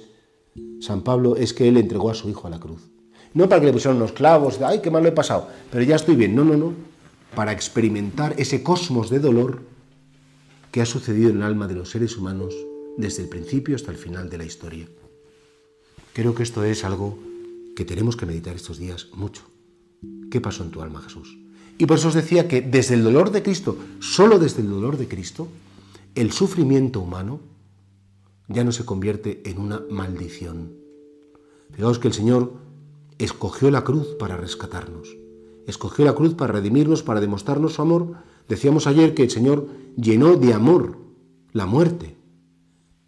San 0.80 1.02
Pablo, 1.02 1.36
es 1.36 1.54
que 1.54 1.68
Él 1.68 1.76
entregó 1.76 2.10
a 2.10 2.14
su 2.14 2.28
Hijo 2.28 2.48
a 2.48 2.50
la 2.50 2.58
cruz. 2.58 2.95
No 3.36 3.50
para 3.50 3.60
que 3.60 3.66
le 3.66 3.72
pusieran 3.74 3.98
unos 3.98 4.12
clavos, 4.12 4.62
ay, 4.62 4.80
qué 4.80 4.90
mal 4.90 5.02
lo 5.02 5.10
he 5.10 5.12
pasado, 5.12 5.50
pero 5.70 5.84
ya 5.84 5.96
estoy 5.96 6.16
bien. 6.16 6.34
No, 6.34 6.42
no, 6.42 6.56
no. 6.56 6.72
Para 7.34 7.52
experimentar 7.52 8.34
ese 8.38 8.62
cosmos 8.62 9.10
de 9.10 9.18
dolor 9.18 9.60
que 10.72 10.80
ha 10.80 10.86
sucedido 10.86 11.28
en 11.28 11.36
el 11.36 11.42
alma 11.42 11.68
de 11.68 11.74
los 11.74 11.90
seres 11.90 12.16
humanos 12.16 12.54
desde 12.96 13.24
el 13.24 13.28
principio 13.28 13.76
hasta 13.76 13.90
el 13.90 13.98
final 13.98 14.30
de 14.30 14.38
la 14.38 14.46
historia. 14.46 14.88
Creo 16.14 16.34
que 16.34 16.44
esto 16.44 16.64
es 16.64 16.82
algo 16.82 17.18
que 17.76 17.84
tenemos 17.84 18.16
que 18.16 18.24
meditar 18.24 18.56
estos 18.56 18.78
días 18.78 19.08
mucho. 19.12 19.42
¿Qué 20.30 20.40
pasó 20.40 20.64
en 20.64 20.70
tu 20.70 20.80
alma, 20.80 21.02
Jesús? 21.02 21.36
Y 21.76 21.84
por 21.84 21.98
eso 21.98 22.08
os 22.08 22.14
decía 22.14 22.48
que 22.48 22.62
desde 22.62 22.94
el 22.94 23.04
dolor 23.04 23.32
de 23.32 23.42
Cristo, 23.42 23.76
solo 24.00 24.38
desde 24.38 24.62
el 24.62 24.70
dolor 24.70 24.96
de 24.96 25.08
Cristo, 25.08 25.48
el 26.14 26.32
sufrimiento 26.32 27.00
humano 27.00 27.40
ya 28.48 28.64
no 28.64 28.72
se 28.72 28.86
convierte 28.86 29.42
en 29.44 29.58
una 29.58 29.82
maldición. 29.90 30.72
Fijaos 31.74 31.98
que 31.98 32.08
el 32.08 32.14
Señor 32.14 32.64
escogió 33.18 33.70
la 33.70 33.84
cruz 33.84 34.08
para 34.18 34.36
rescatarnos, 34.36 35.16
escogió 35.66 36.04
la 36.04 36.14
cruz 36.14 36.34
para 36.34 36.52
redimirnos, 36.54 37.02
para 37.02 37.20
demostrarnos 37.20 37.74
su 37.74 37.82
amor. 37.82 38.14
Decíamos 38.48 38.86
ayer 38.86 39.14
que 39.14 39.24
el 39.24 39.30
Señor 39.30 39.68
llenó 39.96 40.36
de 40.36 40.52
amor 40.52 40.98
la 41.52 41.66
muerte. 41.66 42.16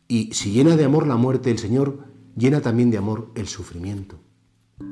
Y 0.08 0.32
si 0.32 0.52
llena 0.52 0.76
de 0.76 0.84
amor 0.84 1.06
la 1.06 1.16
muerte, 1.16 1.50
el 1.50 1.58
Señor 1.58 1.98
llena 2.36 2.60
también 2.60 2.90
de 2.90 2.98
amor 2.98 3.30
el 3.34 3.46
sufrimiento. 3.46 4.16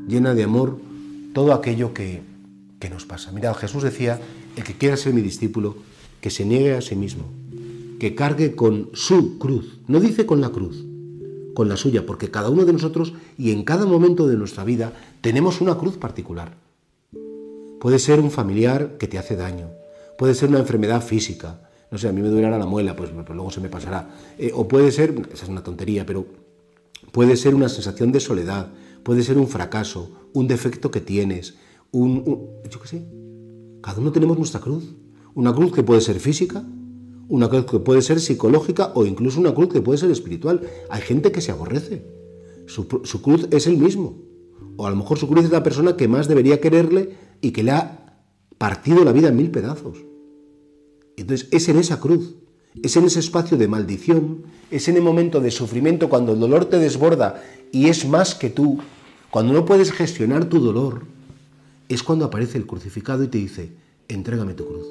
Llena 0.06 0.34
de 0.34 0.44
amor 0.44 0.78
todo 1.32 1.52
aquello 1.52 1.94
que, 1.94 2.22
que 2.78 2.90
nos 2.90 3.06
pasa. 3.06 3.32
Mirad, 3.32 3.54
Jesús 3.54 3.82
decía, 3.82 4.20
el 4.56 4.64
que 4.64 4.74
quiera 4.74 4.96
ser 4.96 5.14
mi 5.14 5.22
discípulo, 5.22 5.76
que 6.20 6.30
se 6.30 6.44
niegue 6.44 6.74
a 6.74 6.80
sí 6.80 6.96
mismo, 6.96 7.24
que 7.98 8.14
cargue 8.14 8.54
con 8.54 8.90
su 8.92 9.38
cruz. 9.38 9.80
No 9.86 10.00
dice 10.00 10.26
con 10.26 10.40
la 10.40 10.50
cruz, 10.50 10.84
con 11.56 11.70
la 11.70 11.78
suya, 11.78 12.04
porque 12.04 12.30
cada 12.30 12.50
uno 12.50 12.66
de 12.66 12.74
nosotros 12.74 13.14
y 13.38 13.50
en 13.50 13.64
cada 13.64 13.86
momento 13.86 14.28
de 14.28 14.36
nuestra 14.36 14.62
vida 14.62 14.92
tenemos 15.22 15.62
una 15.62 15.78
cruz 15.78 15.96
particular. 15.96 16.58
Puede 17.80 17.98
ser 17.98 18.20
un 18.20 18.30
familiar 18.30 18.98
que 18.98 19.08
te 19.08 19.16
hace 19.16 19.36
daño, 19.36 19.70
puede 20.18 20.34
ser 20.34 20.50
una 20.50 20.58
enfermedad 20.58 21.02
física, 21.02 21.62
no 21.90 21.96
sé, 21.96 22.08
a 22.08 22.12
mí 22.12 22.20
me 22.20 22.28
duele 22.28 22.50
la 22.50 22.66
muela, 22.66 22.94
pues, 22.94 23.08
pues, 23.08 23.26
luego 23.30 23.50
se 23.50 23.62
me 23.62 23.70
pasará. 23.70 24.10
Eh, 24.36 24.50
o 24.54 24.68
puede 24.68 24.92
ser, 24.92 25.14
esa 25.32 25.44
es 25.44 25.48
una 25.48 25.62
tontería, 25.62 26.04
pero 26.04 26.26
puede 27.10 27.38
ser 27.38 27.54
una 27.54 27.70
sensación 27.70 28.12
de 28.12 28.20
soledad, 28.20 28.68
puede 29.02 29.22
ser 29.22 29.38
un 29.38 29.48
fracaso, 29.48 30.10
un 30.34 30.48
defecto 30.48 30.90
que 30.90 31.00
tienes, 31.00 31.54
un, 31.90 32.22
yo 32.70 32.80
qué 32.82 32.88
sé. 32.88 33.06
Cada 33.80 33.98
uno 33.98 34.12
tenemos 34.12 34.36
nuestra 34.36 34.60
cruz. 34.60 34.94
Una 35.34 35.54
cruz 35.54 35.72
que 35.72 35.82
puede 35.82 36.02
ser 36.02 36.20
física, 36.20 36.66
una 37.28 37.48
cruz 37.48 37.66
que 37.66 37.78
puede 37.78 38.02
ser 38.02 38.20
psicológica 38.20 38.92
o 38.94 39.04
incluso 39.04 39.40
una 39.40 39.54
cruz 39.54 39.72
que 39.72 39.80
puede 39.80 39.98
ser 39.98 40.10
espiritual. 40.10 40.60
Hay 40.90 41.02
gente 41.02 41.32
que 41.32 41.40
se 41.40 41.52
aborrece. 41.52 42.06
Su, 42.66 42.86
su, 43.04 43.22
cruz 43.22 43.48
es 43.50 43.66
el 43.66 43.76
mismo. 43.76 44.18
O 44.76 44.86
a 44.86 44.90
lo 44.90 44.96
mejor 44.96 45.18
su 45.18 45.28
cruz 45.28 45.44
es 45.44 45.50
la 45.50 45.62
persona 45.62 45.96
que 45.96 46.08
más 46.08 46.28
debería 46.28 46.60
quererle 46.60 47.16
y 47.40 47.50
que 47.50 47.62
le 47.62 47.72
ha 47.72 48.22
partido 48.58 49.04
la 49.04 49.12
vida 49.12 49.28
en 49.28 49.36
mil 49.36 49.50
pedazos. 49.50 49.98
Entonces 51.16 51.48
es 51.50 51.68
en 51.68 51.78
esa 51.78 51.98
cruz, 51.98 52.36
es 52.82 52.96
en 52.96 53.04
ese 53.04 53.20
espacio 53.20 53.56
de 53.56 53.68
maldición, 53.68 54.44
es 54.70 54.88
en 54.88 54.96
el 54.96 55.02
momento 55.02 55.40
de 55.40 55.50
sufrimiento 55.50 56.08
cuando 56.08 56.34
el 56.34 56.40
dolor 56.40 56.66
te 56.66 56.78
desborda 56.78 57.42
y 57.72 57.88
es 57.88 58.06
más 58.06 58.34
que 58.34 58.50
tú, 58.50 58.78
cuando 59.30 59.52
no 59.52 59.64
puedes 59.64 59.92
gestionar 59.92 60.46
tu 60.46 60.60
dolor, 60.60 61.02
es 61.88 62.02
cuando 62.02 62.26
aparece 62.26 62.58
el 62.58 62.66
crucificado 62.66 63.24
y 63.24 63.28
te 63.28 63.38
dice, 63.38 63.72
entrégame 64.08 64.54
tu 64.54 64.66
cruz. 64.66 64.86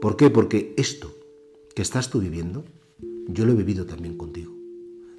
¿Por 0.00 0.16
qué? 0.16 0.30
Porque 0.30 0.74
esto 0.76 1.12
que 1.76 1.82
estás 1.82 2.08
tú 2.08 2.20
viviendo, 2.20 2.64
yo 3.28 3.44
lo 3.44 3.52
he 3.52 3.54
vivido 3.54 3.84
también 3.84 4.16
contigo. 4.16 4.50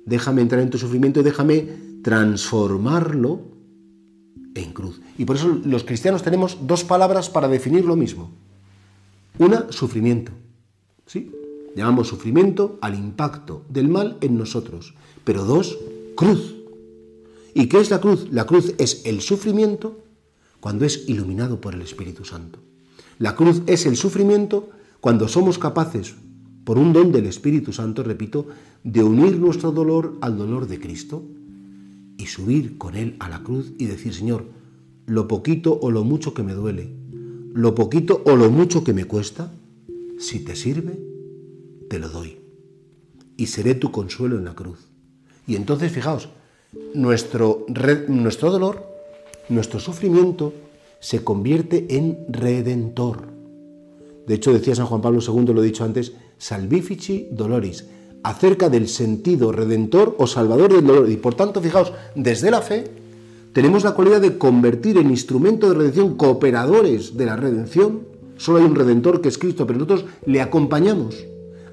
Déjame 0.06 0.42
entrar 0.42 0.60
en 0.60 0.72
tu 0.72 0.80
sufrimiento 0.80 1.20
y 1.20 1.24
déjame 1.24 1.68
transformarlo 2.02 3.42
en 4.56 4.74
cruz. 4.74 5.00
Y 5.20 5.26
por 5.26 5.36
eso 5.36 5.62
los 5.64 5.84
cristianos 5.84 6.24
tenemos 6.24 6.58
dos 6.66 6.84
palabras 6.84 7.30
para 7.30 7.48
definir 7.48 7.86
lo 7.86 7.96
mismo. 7.96 8.32
Una, 9.38 9.72
sufrimiento. 9.72 10.32
¿Sí? 11.06 11.32
Llamamos 11.76 12.08
sufrimiento 12.08 12.80
al 12.82 12.96
impacto 12.96 13.64
del 13.70 13.88
mal 13.88 14.18
en 14.22 14.36
nosotros. 14.36 14.96
Pero 15.24 15.46
dos, 15.46 15.78
cruz. 16.16 16.56
¿Y 17.54 17.70
qué 17.70 17.80
es 17.80 17.92
la 17.92 18.02
cruz? 18.02 18.30
La 18.32 18.46
cruz 18.46 18.74
es 18.80 19.06
el 19.06 19.22
sufrimiento 19.22 20.00
cuando 20.60 20.86
es 20.86 21.08
iluminado 21.08 21.62
por 21.62 21.76
el 21.76 21.84
Espíritu 21.84 22.26
Santo. 22.26 22.58
La 23.20 23.36
cruz 23.36 23.62
es 23.68 23.86
el 23.86 23.96
sufrimiento 23.96 24.72
cuando 25.02 25.28
somos 25.28 25.60
capaces, 25.60 26.16
por 26.68 26.78
un 26.78 26.92
don 26.92 27.14
del 27.14 27.28
Espíritu 27.28 27.72
Santo, 27.72 28.04
repito, 28.04 28.46
de 28.84 29.02
unir 29.02 29.40
nuestro 29.40 29.72
dolor 29.72 30.18
al 30.20 30.38
dolor 30.38 30.68
de 30.68 30.82
Cristo 30.82 31.24
y 32.18 32.26
subir 32.26 32.78
con 32.78 32.98
Él 32.98 33.16
a 33.20 33.30
la 33.30 33.42
cruz 33.42 33.72
y 33.78 33.86
decir, 33.86 34.14
Señor, 34.14 34.44
lo 35.06 35.30
poquito 35.30 35.80
o 35.82 35.92
lo 35.92 36.04
mucho 36.04 36.34
que 36.34 36.44
me 36.44 36.52
duele, 36.52 36.90
lo 37.54 37.74
poquito 37.74 38.22
o 38.26 38.36
lo 38.36 38.52
mucho 38.52 38.84
que 38.84 38.92
me 38.92 39.06
cuesta, 39.06 39.50
si 40.20 40.40
te 40.40 40.58
sirve, 40.58 41.00
te 41.90 42.00
lo 42.00 42.10
doy. 42.10 42.36
Y 43.38 43.46
seré 43.46 43.74
tu 43.74 43.90
consuelo 43.90 44.38
en 44.38 44.44
la 44.44 44.54
cruz. 44.54 44.90
Y 45.48 45.56
entonces, 45.56 45.94
fijaos, 45.94 46.28
nuestro, 46.94 47.66
nuestro 48.10 48.52
dolor, 48.52 48.86
nuestro 49.48 49.80
sufrimiento, 49.80 50.54
se 51.00 51.24
convierte 51.24 51.96
en 51.96 52.26
redentor. 52.28 53.30
De 54.28 54.34
hecho, 54.34 54.52
decía 54.52 54.76
San 54.76 54.88
Juan 54.88 55.00
Pablo 55.00 55.22
II, 55.26 55.54
lo 55.54 55.64
he 55.64 55.66
dicho 55.66 55.86
antes, 55.86 56.12
salvifici 56.38 57.28
doloris, 57.32 57.86
acerca 58.24 58.70
del 58.70 58.88
sentido 58.88 59.52
redentor 59.52 60.16
o 60.20 60.28
salvador 60.28 60.74
del 60.74 60.86
dolor. 60.86 61.10
Y 61.10 61.18
por 61.18 61.36
tanto, 61.36 61.62
fijaos, 61.62 61.94
desde 62.16 62.52
la 62.52 62.62
fe 62.62 62.92
tenemos 63.54 63.84
la 63.84 63.94
cualidad 63.94 64.22
de 64.22 64.38
convertir 64.38 64.98
en 64.98 65.10
instrumento 65.10 65.70
de 65.70 65.76
redención 65.76 66.16
cooperadores 66.16 67.18
de 67.18 67.26
la 67.26 67.36
redención. 67.36 68.02
Solo 68.38 68.60
hay 68.60 68.66
un 68.66 68.76
redentor 68.76 69.22
que 69.22 69.30
es 69.30 69.38
Cristo, 69.38 69.66
pero 69.66 69.80
nosotros 69.80 70.06
le 70.26 70.42
acompañamos, 70.42 71.26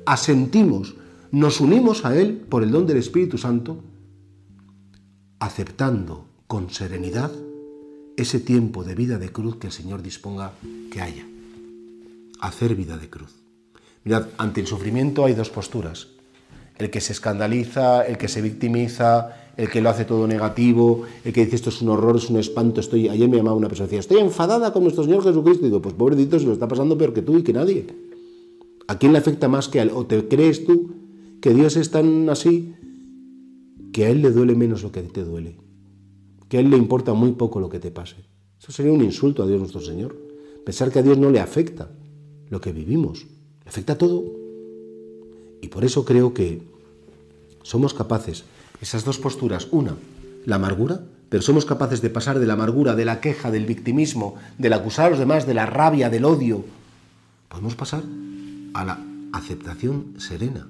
asentimos, 0.06 0.94
nos 1.30 1.60
unimos 1.60 2.04
a 2.04 2.16
Él 2.16 2.38
por 2.48 2.62
el 2.62 2.70
don 2.70 2.86
del 2.86 2.96
Espíritu 2.96 3.36
Santo, 3.36 3.82
aceptando 5.40 6.24
con 6.46 6.70
serenidad 6.70 7.32
ese 8.16 8.40
tiempo 8.40 8.84
de 8.84 8.94
vida 8.94 9.18
de 9.18 9.30
cruz 9.30 9.56
que 9.56 9.66
el 9.66 9.72
Señor 9.72 10.02
disponga 10.02 10.52
que 10.90 11.02
haya. 11.02 11.26
Hacer 12.40 12.74
vida 12.76 12.96
de 12.96 13.10
cruz. 13.10 13.43
Mirad, 14.04 14.26
ante 14.36 14.60
el 14.60 14.66
sufrimiento 14.66 15.24
hay 15.24 15.34
dos 15.34 15.50
posturas. 15.50 16.08
El 16.78 16.90
que 16.90 17.00
se 17.00 17.12
escandaliza, 17.12 18.02
el 18.02 18.18
que 18.18 18.28
se 18.28 18.42
victimiza, 18.42 19.36
el 19.56 19.70
que 19.70 19.80
lo 19.80 19.90
hace 19.90 20.04
todo 20.04 20.26
negativo, 20.26 21.04
el 21.24 21.32
que 21.32 21.44
dice 21.44 21.56
esto 21.56 21.70
es 21.70 21.80
un 21.80 21.88
horror, 21.88 22.16
es 22.16 22.28
un 22.28 22.38
espanto, 22.38 22.80
estoy... 22.80 23.08
Ayer 23.08 23.28
me 23.28 23.36
llamaba 23.36 23.56
una 23.56 23.68
persona 23.68 23.86
y 23.86 23.88
decía, 23.88 24.00
estoy 24.00 24.18
enfadada 24.18 24.72
con 24.72 24.82
nuestro 24.82 25.04
Señor 25.04 25.22
Jesucristo. 25.22 25.64
Y 25.64 25.68
digo, 25.68 25.80
pues 25.80 25.94
pobrecito, 25.94 26.38
se 26.38 26.46
lo 26.46 26.52
está 26.52 26.68
pasando 26.68 26.98
peor 26.98 27.14
que 27.14 27.22
tú 27.22 27.38
y 27.38 27.42
que 27.42 27.52
nadie. 27.52 27.86
¿A 28.86 28.98
quién 28.98 29.12
le 29.12 29.18
afecta 29.18 29.48
más 29.48 29.68
que 29.68 29.80
a 29.80 29.82
él? 29.82 29.90
¿O 29.94 30.04
te 30.06 30.28
crees 30.28 30.66
tú 30.66 30.92
que 31.40 31.54
Dios 31.54 31.76
es 31.76 31.90
tan 31.90 32.28
así 32.28 32.74
que 33.92 34.04
a 34.06 34.10
él 34.10 34.20
le 34.20 34.30
duele 34.30 34.54
menos 34.54 34.82
lo 34.82 34.92
que 34.92 35.02
te 35.02 35.24
duele? 35.24 35.56
Que 36.48 36.58
a 36.58 36.60
él 36.60 36.68
le 36.68 36.76
importa 36.76 37.14
muy 37.14 37.32
poco 37.32 37.60
lo 37.60 37.70
que 37.70 37.78
te 37.78 37.90
pase. 37.90 38.16
Eso 38.60 38.72
sería 38.72 38.92
un 38.92 39.02
insulto 39.02 39.42
a 39.42 39.46
Dios 39.46 39.60
nuestro 39.60 39.80
Señor. 39.80 40.16
Pensar 40.64 40.90
que 40.90 40.98
a 40.98 41.02
Dios 41.02 41.16
no 41.16 41.30
le 41.30 41.40
afecta 41.40 41.90
lo 42.48 42.60
que 42.60 42.72
vivimos. 42.72 43.26
Afecta 43.66 43.96
todo. 43.96 44.24
Y 45.60 45.68
por 45.68 45.84
eso 45.84 46.04
creo 46.04 46.34
que 46.34 46.62
somos 47.62 47.94
capaces, 47.94 48.44
esas 48.80 49.04
dos 49.04 49.18
posturas, 49.18 49.68
una, 49.70 49.96
la 50.44 50.56
amargura, 50.56 51.00
pero 51.30 51.42
somos 51.42 51.64
capaces 51.64 52.02
de 52.02 52.10
pasar 52.10 52.38
de 52.38 52.46
la 52.46 52.52
amargura, 52.52 52.94
de 52.94 53.04
la 53.04 53.20
queja, 53.20 53.50
del 53.50 53.66
victimismo, 53.66 54.36
del 54.58 54.74
acusar 54.74 55.06
a 55.06 55.10
los 55.10 55.18
demás, 55.18 55.46
de 55.46 55.54
la 55.54 55.66
rabia, 55.66 56.10
del 56.10 56.26
odio, 56.26 56.64
podemos 57.48 57.74
pasar 57.76 58.02
a 58.74 58.84
la 58.84 59.00
aceptación 59.32 60.14
serena. 60.18 60.68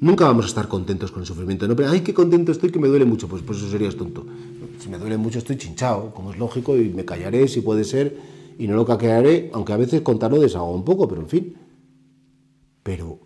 Nunca 0.00 0.26
vamos 0.26 0.44
a 0.44 0.48
estar 0.48 0.68
contentos 0.68 1.10
con 1.10 1.22
el 1.22 1.26
sufrimiento. 1.26 1.66
No, 1.66 1.74
pero, 1.74 1.90
ay, 1.90 2.02
qué 2.02 2.14
contento 2.14 2.52
estoy 2.52 2.70
que 2.70 2.78
me 2.78 2.88
duele 2.88 3.04
mucho. 3.04 3.26
Pues, 3.26 3.42
pues 3.42 3.58
eso 3.58 3.68
serías 3.68 3.96
tonto. 3.96 4.24
Si 4.78 4.88
me 4.88 4.98
duele 4.98 5.16
mucho 5.16 5.38
estoy 5.38 5.56
chinchado, 5.56 6.12
como 6.14 6.30
es 6.30 6.38
lógico, 6.38 6.76
y 6.76 6.90
me 6.90 7.04
callaré 7.04 7.48
si 7.48 7.62
puede 7.62 7.84
ser, 7.84 8.16
y 8.58 8.68
no 8.68 8.76
lo 8.76 8.86
caquearé, 8.86 9.50
aunque 9.52 9.72
a 9.72 9.76
veces 9.76 10.02
contarlo 10.02 10.40
deshago 10.40 10.72
un 10.72 10.84
poco, 10.84 11.08
pero 11.08 11.22
en 11.22 11.28
fin. 11.28 11.54
Pero 12.88 13.18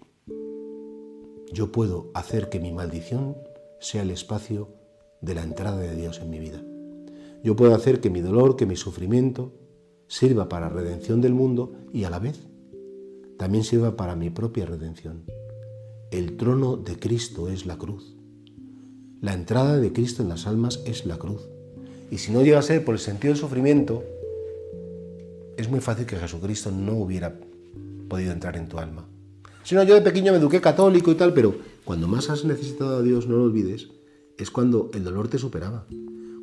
yo 1.53 1.71
puedo 1.71 2.11
hacer 2.15 2.49
que 2.49 2.59
mi 2.59 2.73
maldición 2.73 3.37
sea 3.79 4.03
el 4.03 4.11
espacio 4.11 4.71
de 5.21 5.37
la 5.37 5.45
entrada 5.45 5.79
de 5.79 5.95
Dios 5.95 6.19
en 6.21 6.31
mi 6.31 6.41
vida. 6.41 6.61
Yo 7.45 7.55
puedo 7.55 7.73
hacer 7.73 8.01
que 8.01 8.11
mi 8.11 8.21
dolor, 8.23 8.57
que 8.57 8.67
mi 8.67 8.75
sufrimiento 8.75 9.53
sirva 10.09 10.49
para 10.49 10.69
redención 10.69 11.21
del 11.21 11.35
mundo 11.35 11.75
y 11.93 12.03
a 12.03 12.11
la 12.11 12.19
vez 12.19 12.41
también 13.39 13.63
sirva 13.63 13.97
para 13.97 14.17
mi 14.17 14.31
propia 14.31 14.67
redención. 14.67 15.27
El 16.11 16.37
trono 16.37 16.77
de 16.77 16.99
Cristo 16.99 17.49
es 17.49 17.65
la 17.65 17.79
cruz. 17.79 18.17
La 19.21 19.33
entrada 19.33 19.79
de 19.79 19.93
Cristo 19.93 20.25
en 20.25 20.29
las 20.29 20.49
almas 20.49 20.83
es 20.87 21.07
la 21.07 21.19
cruz. 21.19 21.49
Y 22.11 22.19
si 22.19 22.33
no 22.33 22.43
llega 22.43 22.59
a 22.59 22.63
ser 22.63 22.85
por 22.85 22.97
el 22.97 23.01
sentido 23.01 23.33
del 23.33 23.41
sufrimiento, 23.41 24.03
es 25.57 25.71
muy 25.71 25.79
fácil 25.79 26.05
que 26.05 26.17
Jesucristo 26.17 26.73
no 26.73 26.95
hubiera 26.95 27.39
podido 28.09 28.33
entrar 28.33 28.57
en 28.57 28.69
tu 28.69 28.81
alma. 28.81 29.07
Si 29.63 29.75
no, 29.75 29.83
yo 29.85 29.95
de 29.95 30.01
pequeño 30.03 30.33
me 30.33 30.39
eduqué 30.39 30.61
católico 30.61 31.11
y 31.11 31.15
tal, 31.15 31.33
pero 31.33 31.55
cuando 31.85 32.09
más 32.09 32.31
has 32.31 32.45
necesitado 32.45 32.97
a 32.97 33.03
Dios, 33.03 33.27
no 33.27 33.37
lo 33.37 33.45
olvides, 33.45 33.89
es 34.39 34.51
cuando 34.51 34.91
el 34.95 35.05
dolor 35.05 35.29
te 35.29 35.39
superaba. 35.39 35.87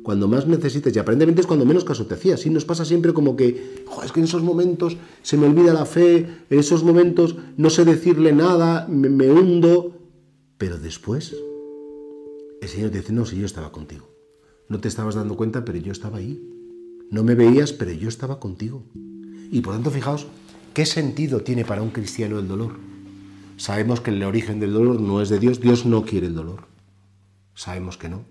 Cuando 0.02 0.28
más 0.28 0.46
necesites, 0.46 0.96
y 0.96 0.98
aparentemente 0.98 1.42
es 1.42 1.46
cuando 1.46 1.66
menos 1.66 1.84
caso 1.84 2.06
te 2.06 2.14
hacía. 2.14 2.34
Así 2.34 2.48
nos 2.48 2.64
pasa 2.64 2.86
siempre 2.86 3.12
como 3.12 3.36
que, 3.36 3.84
es 4.02 4.12
que 4.12 4.20
en 4.20 4.24
esos 4.24 4.42
momentos 4.42 4.96
se 5.22 5.36
me 5.36 5.46
olvida 5.46 5.74
la 5.74 5.84
fe, 5.84 6.26
en 6.48 6.58
esos 6.58 6.82
momentos 6.82 7.36
no 7.58 7.68
sé 7.68 7.84
decirle 7.84 8.32
nada, 8.32 8.86
me, 8.88 9.10
me 9.10 9.30
hundo. 9.30 9.92
Pero 10.56 10.78
después, 10.78 11.34
el 12.62 12.68
Señor 12.68 12.90
te 12.90 12.98
dice, 12.98 13.12
no, 13.12 13.26
si 13.26 13.38
yo 13.38 13.46
estaba 13.46 13.72
contigo. 13.72 14.08
No 14.68 14.80
te 14.80 14.88
estabas 14.88 15.16
dando 15.16 15.36
cuenta, 15.36 15.64
pero 15.64 15.78
yo 15.78 15.92
estaba 15.92 16.18
ahí. 16.18 16.40
No 17.10 17.22
me 17.22 17.34
veías, 17.34 17.72
pero 17.72 17.92
yo 17.92 18.08
estaba 18.08 18.40
contigo. 18.40 18.82
Y 19.50 19.60
por 19.60 19.74
tanto, 19.74 19.90
fijaos, 19.90 20.26
¿qué 20.72 20.86
sentido 20.86 21.40
tiene 21.40 21.64
para 21.64 21.82
un 21.82 21.90
cristiano 21.90 22.38
el 22.38 22.48
dolor? 22.48 22.89
Sabemos 23.60 24.00
que 24.00 24.10
el 24.10 24.22
origen 24.22 24.58
del 24.58 24.72
dolor 24.72 25.02
no 25.02 25.20
es 25.20 25.28
de 25.28 25.38
Dios, 25.38 25.60
Dios 25.60 25.84
no 25.84 26.02
quiere 26.06 26.28
el 26.28 26.34
dolor. 26.34 26.60
Sabemos 27.54 27.98
que 27.98 28.08
no. 28.08 28.24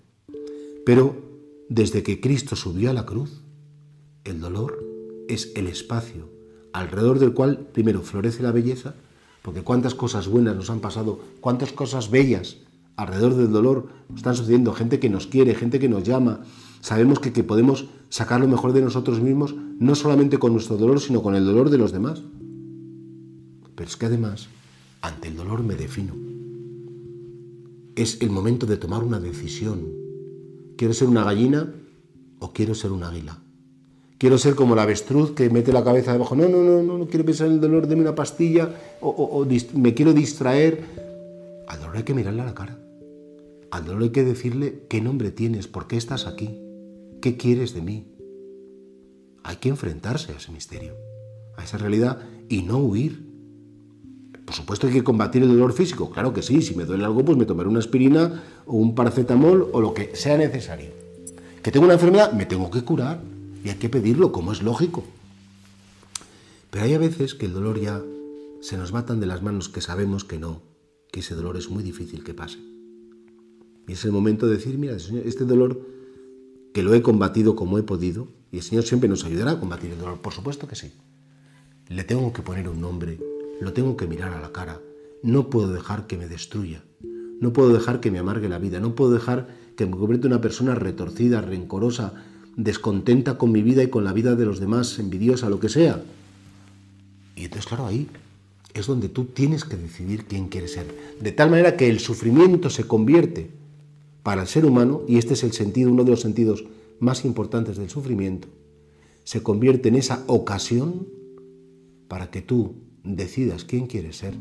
Pero 0.87 1.17
desde 1.69 2.01
que 2.01 2.19
Cristo 2.19 2.55
subió 2.55 2.89
a 2.89 2.93
la 2.93 3.05
cruz, 3.05 3.43
el 4.23 4.39
dolor 4.39 4.83
es 5.27 5.51
el 5.55 5.67
espacio 5.67 6.27
alrededor 6.73 7.19
del 7.19 7.35
cual 7.35 7.59
primero 7.59 8.01
florece 8.01 8.41
la 8.41 8.51
belleza, 8.51 8.95
porque 9.43 9.61
cuántas 9.61 9.93
cosas 9.93 10.27
buenas 10.27 10.55
nos 10.55 10.71
han 10.71 10.79
pasado, 10.79 11.19
cuántas 11.41 11.73
cosas 11.73 12.09
bellas 12.09 12.57
alrededor 12.95 13.35
del 13.35 13.51
dolor 13.51 13.89
están 14.15 14.35
sucediendo, 14.35 14.73
gente 14.73 14.99
que 14.99 15.11
nos 15.11 15.27
quiere, 15.27 15.53
gente 15.53 15.77
que 15.77 15.89
nos 15.89 16.05
llama, 16.05 16.39
sabemos 16.81 17.19
que, 17.19 17.31
que 17.31 17.43
podemos 17.43 17.85
sacar 18.09 18.41
lo 18.41 18.47
mejor 18.47 18.73
de 18.73 18.81
nosotros 18.81 19.21
mismos, 19.21 19.53
no 19.77 19.93
solamente 19.93 20.39
con 20.39 20.53
nuestro 20.53 20.75
dolor, 20.75 20.99
sino 20.99 21.21
con 21.21 21.35
el 21.35 21.45
dolor 21.45 21.69
de 21.69 21.77
los 21.77 21.91
demás. 21.91 22.23
Pero 23.75 23.87
es 23.87 23.95
que 23.95 24.07
además 24.07 24.49
ante 25.01 25.27
el 25.27 25.35
dolor 25.35 25.63
me 25.63 25.75
defino. 25.75 26.15
Es 27.95 28.21
el 28.21 28.29
momento 28.29 28.65
de 28.65 28.77
tomar 28.77 29.03
una 29.03 29.19
decisión. 29.19 29.87
¿Quiero 30.77 30.93
ser 30.93 31.07
una 31.07 31.23
gallina 31.23 31.73
o 32.39 32.53
quiero 32.53 32.75
ser 32.75 32.91
un 32.91 33.03
águila? 33.03 33.41
Quiero 34.17 34.37
ser 34.37 34.55
como 34.55 34.75
la 34.75 34.83
avestruz 34.83 35.31
que 35.31 35.49
mete 35.49 35.71
la 35.71 35.83
cabeza 35.83 36.11
debajo. 36.11 36.35
No, 36.35 36.49
no, 36.49 36.61
no, 36.61 36.83
no, 36.83 36.97
no 36.97 37.07
quiero 37.07 37.25
pensar 37.25 37.47
en 37.47 37.53
el 37.53 37.61
dolor, 37.61 37.87
deme 37.87 38.01
una 38.01 38.15
pastilla 38.15 38.75
o, 38.99 39.45
me 39.73 39.93
quiero 39.93 40.13
distraer. 40.13 40.83
Al 41.67 41.79
dolor 41.79 41.97
hay 41.97 42.03
que 42.03 42.13
mirarle 42.13 42.41
a 42.41 42.45
la 42.45 42.53
cara. 42.53 42.77
Al 43.71 43.85
dolor 43.85 44.03
hay 44.03 44.09
que 44.09 44.25
decirle 44.25 44.85
qué 44.89 44.99
nombre 44.99 45.31
tienes, 45.31 45.67
por 45.67 45.87
qué 45.87 45.95
estás 45.95 46.27
aquí, 46.27 46.59
qué 47.21 47.37
quieres 47.37 47.73
de 47.73 47.81
mí. 47.81 48.07
Hay 49.43 49.57
que 49.57 49.69
enfrentarse 49.69 50.33
a 50.33 50.35
ese 50.35 50.51
misterio, 50.51 50.95
a 51.55 51.63
esa 51.63 51.77
realidad 51.77 52.19
y 52.49 52.63
no 52.63 52.79
huir. 52.79 53.28
Por 54.49 54.55
supuesto 54.55 54.87
hay 54.87 54.93
que 54.93 55.03
combatir 55.03 55.43
el 55.43 55.49
dolor 55.49 55.73
físico, 55.73 56.09
claro 56.09 56.33
que 56.33 56.41
sí, 56.41 56.63
si 56.63 56.73
me 56.73 56.83
duele 56.83 57.05
algo 57.05 57.23
pues 57.23 57.37
me 57.37 57.45
tomaré 57.45 57.69
una 57.69 57.77
aspirina 57.77 58.41
o 58.65 58.77
un 58.77 58.95
paracetamol 58.95 59.69
o 59.73 59.79
lo 59.79 59.93
que 59.93 60.15
sea 60.15 60.39
necesario. 60.39 60.89
Que 61.61 61.71
tengo 61.71 61.85
una 61.85 61.93
enfermedad, 61.93 62.33
me 62.33 62.47
tengo 62.47 62.71
que 62.71 62.81
curar 62.81 63.21
y 63.63 63.69
hay 63.69 63.75
que 63.75 63.89
pedirlo, 63.89 64.31
como 64.31 64.51
es 64.51 64.63
lógico. 64.63 65.03
Pero 66.71 66.83
hay 66.83 66.95
a 66.95 66.97
veces 66.97 67.35
que 67.35 67.45
el 67.45 67.53
dolor 67.53 67.79
ya 67.79 68.01
se 68.59 68.75
nos 68.75 68.91
va 68.91 69.05
tan 69.05 69.19
de 69.19 69.27
las 69.27 69.43
manos 69.43 69.69
que 69.69 69.81
sabemos 69.81 70.23
que 70.23 70.39
no, 70.39 70.63
que 71.11 71.19
ese 71.19 71.35
dolor 71.35 71.55
es 71.55 71.69
muy 71.69 71.83
difícil 71.83 72.23
que 72.23 72.33
pase. 72.33 72.57
Y 73.87 73.91
es 73.91 74.03
el 74.03 74.11
momento 74.11 74.47
de 74.47 74.55
decir, 74.55 74.79
mira, 74.79 74.97
Señor, 74.97 75.27
este 75.27 75.45
dolor 75.45 75.79
que 76.73 76.81
lo 76.81 76.95
he 76.95 77.03
combatido 77.03 77.55
como 77.55 77.77
he 77.77 77.83
podido, 77.83 78.29
y 78.51 78.57
el 78.57 78.63
Señor 78.63 78.83
siempre 78.83 79.09
nos 79.09 79.25
ayudará 79.25 79.51
a 79.51 79.59
combatir 79.59 79.91
el 79.91 79.99
dolor, 79.99 80.19
por 80.21 80.33
supuesto 80.33 80.67
que 80.67 80.75
sí. 80.75 80.91
Le 81.87 82.03
tengo 82.03 82.33
que 82.33 82.41
poner 82.41 82.67
un 82.67 82.81
nombre, 82.81 83.19
lo 83.59 83.73
tengo 83.73 83.97
que 83.97 84.07
mirar 84.07 84.33
a 84.33 84.41
la 84.41 84.51
cara. 84.51 84.81
No 85.21 85.49
puedo 85.49 85.71
dejar 85.71 86.07
que 86.07 86.17
me 86.17 86.27
destruya. 86.27 86.83
No 87.39 87.53
puedo 87.53 87.73
dejar 87.73 87.99
que 87.99 88.11
me 88.11 88.19
amargue 88.19 88.49
la 88.49 88.59
vida. 88.59 88.79
No 88.79 88.95
puedo 88.95 89.11
dejar 89.11 89.47
que 89.75 89.85
me 89.85 89.97
convierta 89.97 90.27
una 90.27 90.41
persona 90.41 90.75
retorcida, 90.75 91.41
rencorosa, 91.41 92.13
descontenta 92.55 93.37
con 93.37 93.51
mi 93.51 93.61
vida 93.61 93.83
y 93.83 93.87
con 93.87 94.03
la 94.03 94.13
vida 94.13 94.35
de 94.35 94.45
los 94.45 94.59
demás, 94.59 94.99
envidiosa, 94.99 95.49
lo 95.49 95.59
que 95.59 95.69
sea. 95.69 96.03
Y 97.35 97.45
entonces, 97.45 97.65
claro, 97.67 97.85
ahí 97.85 98.07
es 98.73 98.87
donde 98.87 99.09
tú 99.09 99.25
tienes 99.25 99.63
que 99.63 99.77
decidir 99.77 100.25
quién 100.25 100.47
quieres 100.47 100.73
ser. 100.73 100.85
De 101.21 101.31
tal 101.31 101.49
manera 101.49 101.77
que 101.77 101.89
el 101.89 101.99
sufrimiento 101.99 102.69
se 102.69 102.85
convierte 102.85 103.49
para 104.23 104.41
el 104.41 104.47
ser 104.47 104.65
humano, 104.65 105.01
y 105.07 105.17
este 105.17 105.33
es 105.33 105.43
el 105.43 105.53
sentido, 105.53 105.91
uno 105.91 106.03
de 106.03 106.11
los 106.11 106.21
sentidos 106.21 106.65
más 106.99 107.23
importantes 107.23 107.77
del 107.77 107.89
sufrimiento, 107.89 108.47
se 109.23 109.41
convierte 109.41 109.89
en 109.89 109.95
esa 109.95 110.23
ocasión 110.27 111.07
para 112.07 112.29
que 112.29 112.41
tú 112.41 112.75
decidas 113.03 113.65
quién 113.65 113.87
quieres 113.87 114.17
ser, 114.17 114.35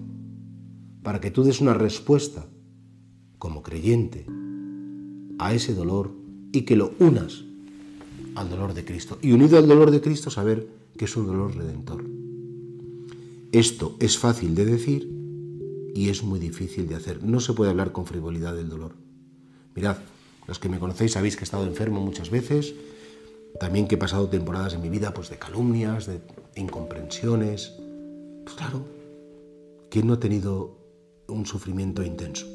para 1.02 1.20
que 1.20 1.30
tú 1.30 1.44
des 1.44 1.60
una 1.60 1.74
respuesta 1.74 2.46
como 3.38 3.62
creyente 3.62 4.26
a 5.38 5.54
ese 5.54 5.74
dolor 5.74 6.12
y 6.52 6.62
que 6.62 6.76
lo 6.76 6.92
unas 6.98 7.44
al 8.34 8.50
dolor 8.50 8.74
de 8.74 8.84
Cristo. 8.84 9.18
Y 9.22 9.32
unido 9.32 9.58
al 9.58 9.68
dolor 9.68 9.90
de 9.90 10.00
Cristo, 10.00 10.30
saber 10.30 10.68
que 10.96 11.04
es 11.04 11.16
un 11.16 11.26
dolor 11.26 11.56
redentor. 11.56 12.04
Esto 13.52 13.96
es 14.00 14.18
fácil 14.18 14.54
de 14.54 14.64
decir 14.64 15.10
y 15.94 16.10
es 16.10 16.22
muy 16.22 16.38
difícil 16.38 16.88
de 16.88 16.96
hacer. 16.96 17.22
No 17.22 17.40
se 17.40 17.54
puede 17.54 17.70
hablar 17.70 17.92
con 17.92 18.06
frivolidad 18.06 18.54
del 18.54 18.68
dolor. 18.68 18.94
Mirad, 19.74 19.98
los 20.46 20.58
que 20.58 20.68
me 20.68 20.78
conocéis 20.78 21.12
sabéis 21.12 21.36
que 21.36 21.42
he 21.42 21.44
estado 21.44 21.66
enfermo 21.66 22.00
muchas 22.00 22.30
veces, 22.30 22.74
también 23.58 23.88
que 23.88 23.94
he 23.94 23.98
pasado 23.98 24.28
temporadas 24.28 24.74
en 24.74 24.82
mi 24.82 24.88
vida 24.88 25.14
pues, 25.14 25.30
de 25.30 25.38
calumnias, 25.38 26.06
de 26.06 26.20
incomprensiones, 26.56 27.74
claro, 28.54 28.84
¿quién 29.90 30.06
no 30.06 30.14
ha 30.14 30.20
tenido 30.20 30.78
un 31.28 31.46
sufrimiento 31.46 32.02
intenso? 32.02 32.46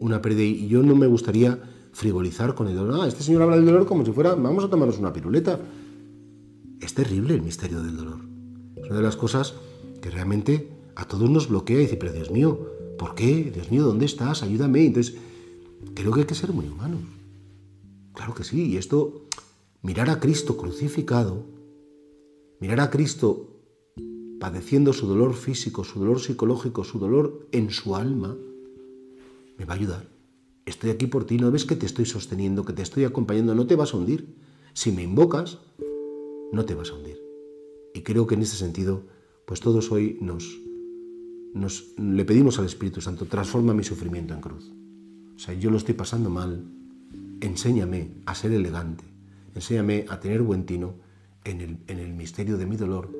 Una 0.00 0.22
pérdida. 0.22 0.44
Y 0.44 0.68
yo 0.68 0.82
no 0.82 0.94
me 0.96 1.06
gustaría 1.06 1.60
frivolizar 1.92 2.54
con 2.54 2.68
el 2.68 2.76
dolor. 2.76 3.00
Ah, 3.02 3.08
este 3.08 3.22
señor 3.22 3.42
habla 3.42 3.56
del 3.56 3.66
dolor 3.66 3.86
como 3.86 4.04
si 4.04 4.12
fuera, 4.12 4.34
vamos 4.34 4.64
a 4.64 4.70
tomarnos 4.70 4.98
una 4.98 5.12
piruleta. 5.12 5.60
Es 6.80 6.94
terrible 6.94 7.34
el 7.34 7.42
misterio 7.42 7.82
del 7.82 7.96
dolor. 7.96 8.20
Es 8.76 8.86
una 8.86 8.96
de 8.96 9.02
las 9.02 9.16
cosas 9.16 9.54
que 10.00 10.10
realmente 10.10 10.68
a 10.96 11.06
todos 11.06 11.28
nos 11.28 11.48
bloquea 11.48 11.78
y 11.78 11.82
dice, 11.82 11.96
pero 11.96 12.12
Dios 12.12 12.30
mío, 12.30 12.58
¿por 12.98 13.14
qué? 13.14 13.50
Dios 13.54 13.70
mío, 13.70 13.84
¿dónde 13.84 14.06
estás? 14.06 14.42
Ayúdame. 14.42 14.86
Entonces, 14.86 15.16
creo 15.94 16.12
que 16.12 16.20
hay 16.20 16.26
que 16.26 16.34
ser 16.34 16.52
muy 16.52 16.66
humanos. 16.66 17.00
Claro 18.14 18.34
que 18.34 18.44
sí. 18.44 18.70
Y 18.70 18.76
esto, 18.76 19.26
mirar 19.82 20.10
a 20.10 20.20
Cristo 20.20 20.56
crucificado, 20.56 21.44
mirar 22.60 22.80
a 22.80 22.90
Cristo 22.90 23.59
padeciendo 24.40 24.94
su 24.94 25.06
dolor 25.06 25.34
físico, 25.34 25.84
su 25.84 26.00
dolor 26.00 26.18
psicológico, 26.18 26.82
su 26.82 26.98
dolor 26.98 27.46
en 27.52 27.70
su 27.70 27.94
alma, 27.94 28.36
me 29.58 29.64
va 29.66 29.74
a 29.74 29.76
ayudar. 29.76 30.08
Estoy 30.64 30.90
aquí 30.90 31.06
por 31.06 31.26
ti, 31.26 31.36
no 31.36 31.50
ves 31.50 31.66
que 31.66 31.76
te 31.76 31.84
estoy 31.84 32.06
sosteniendo, 32.06 32.64
que 32.64 32.72
te 32.72 32.82
estoy 32.82 33.04
acompañando, 33.04 33.54
no 33.54 33.66
te 33.66 33.76
vas 33.76 33.92
a 33.92 33.98
hundir. 33.98 34.34
Si 34.72 34.92
me 34.92 35.02
invocas, 35.02 35.58
no 36.52 36.64
te 36.64 36.74
vas 36.74 36.90
a 36.90 36.94
hundir. 36.94 37.20
Y 37.94 38.00
creo 38.00 38.26
que 38.26 38.34
en 38.34 38.42
ese 38.42 38.56
sentido, 38.56 39.02
pues 39.44 39.60
todos 39.60 39.92
hoy 39.92 40.16
nos, 40.22 40.58
nos 41.52 41.92
le 41.98 42.24
pedimos 42.24 42.58
al 42.58 42.64
Espíritu 42.64 43.02
Santo, 43.02 43.26
transforma 43.26 43.74
mi 43.74 43.84
sufrimiento 43.84 44.32
en 44.32 44.40
cruz. 44.40 44.72
O 45.36 45.38
sea, 45.38 45.52
yo 45.52 45.70
lo 45.70 45.76
estoy 45.76 45.94
pasando 45.94 46.30
mal, 46.30 46.64
enséñame 47.42 48.08
a 48.24 48.34
ser 48.34 48.52
elegante, 48.52 49.04
enséñame 49.54 50.06
a 50.08 50.18
tener 50.18 50.40
buen 50.40 50.64
tino 50.64 50.94
en 51.44 51.60
el, 51.60 51.78
en 51.88 51.98
el 51.98 52.14
misterio 52.14 52.56
de 52.56 52.64
mi 52.64 52.76
dolor 52.76 53.19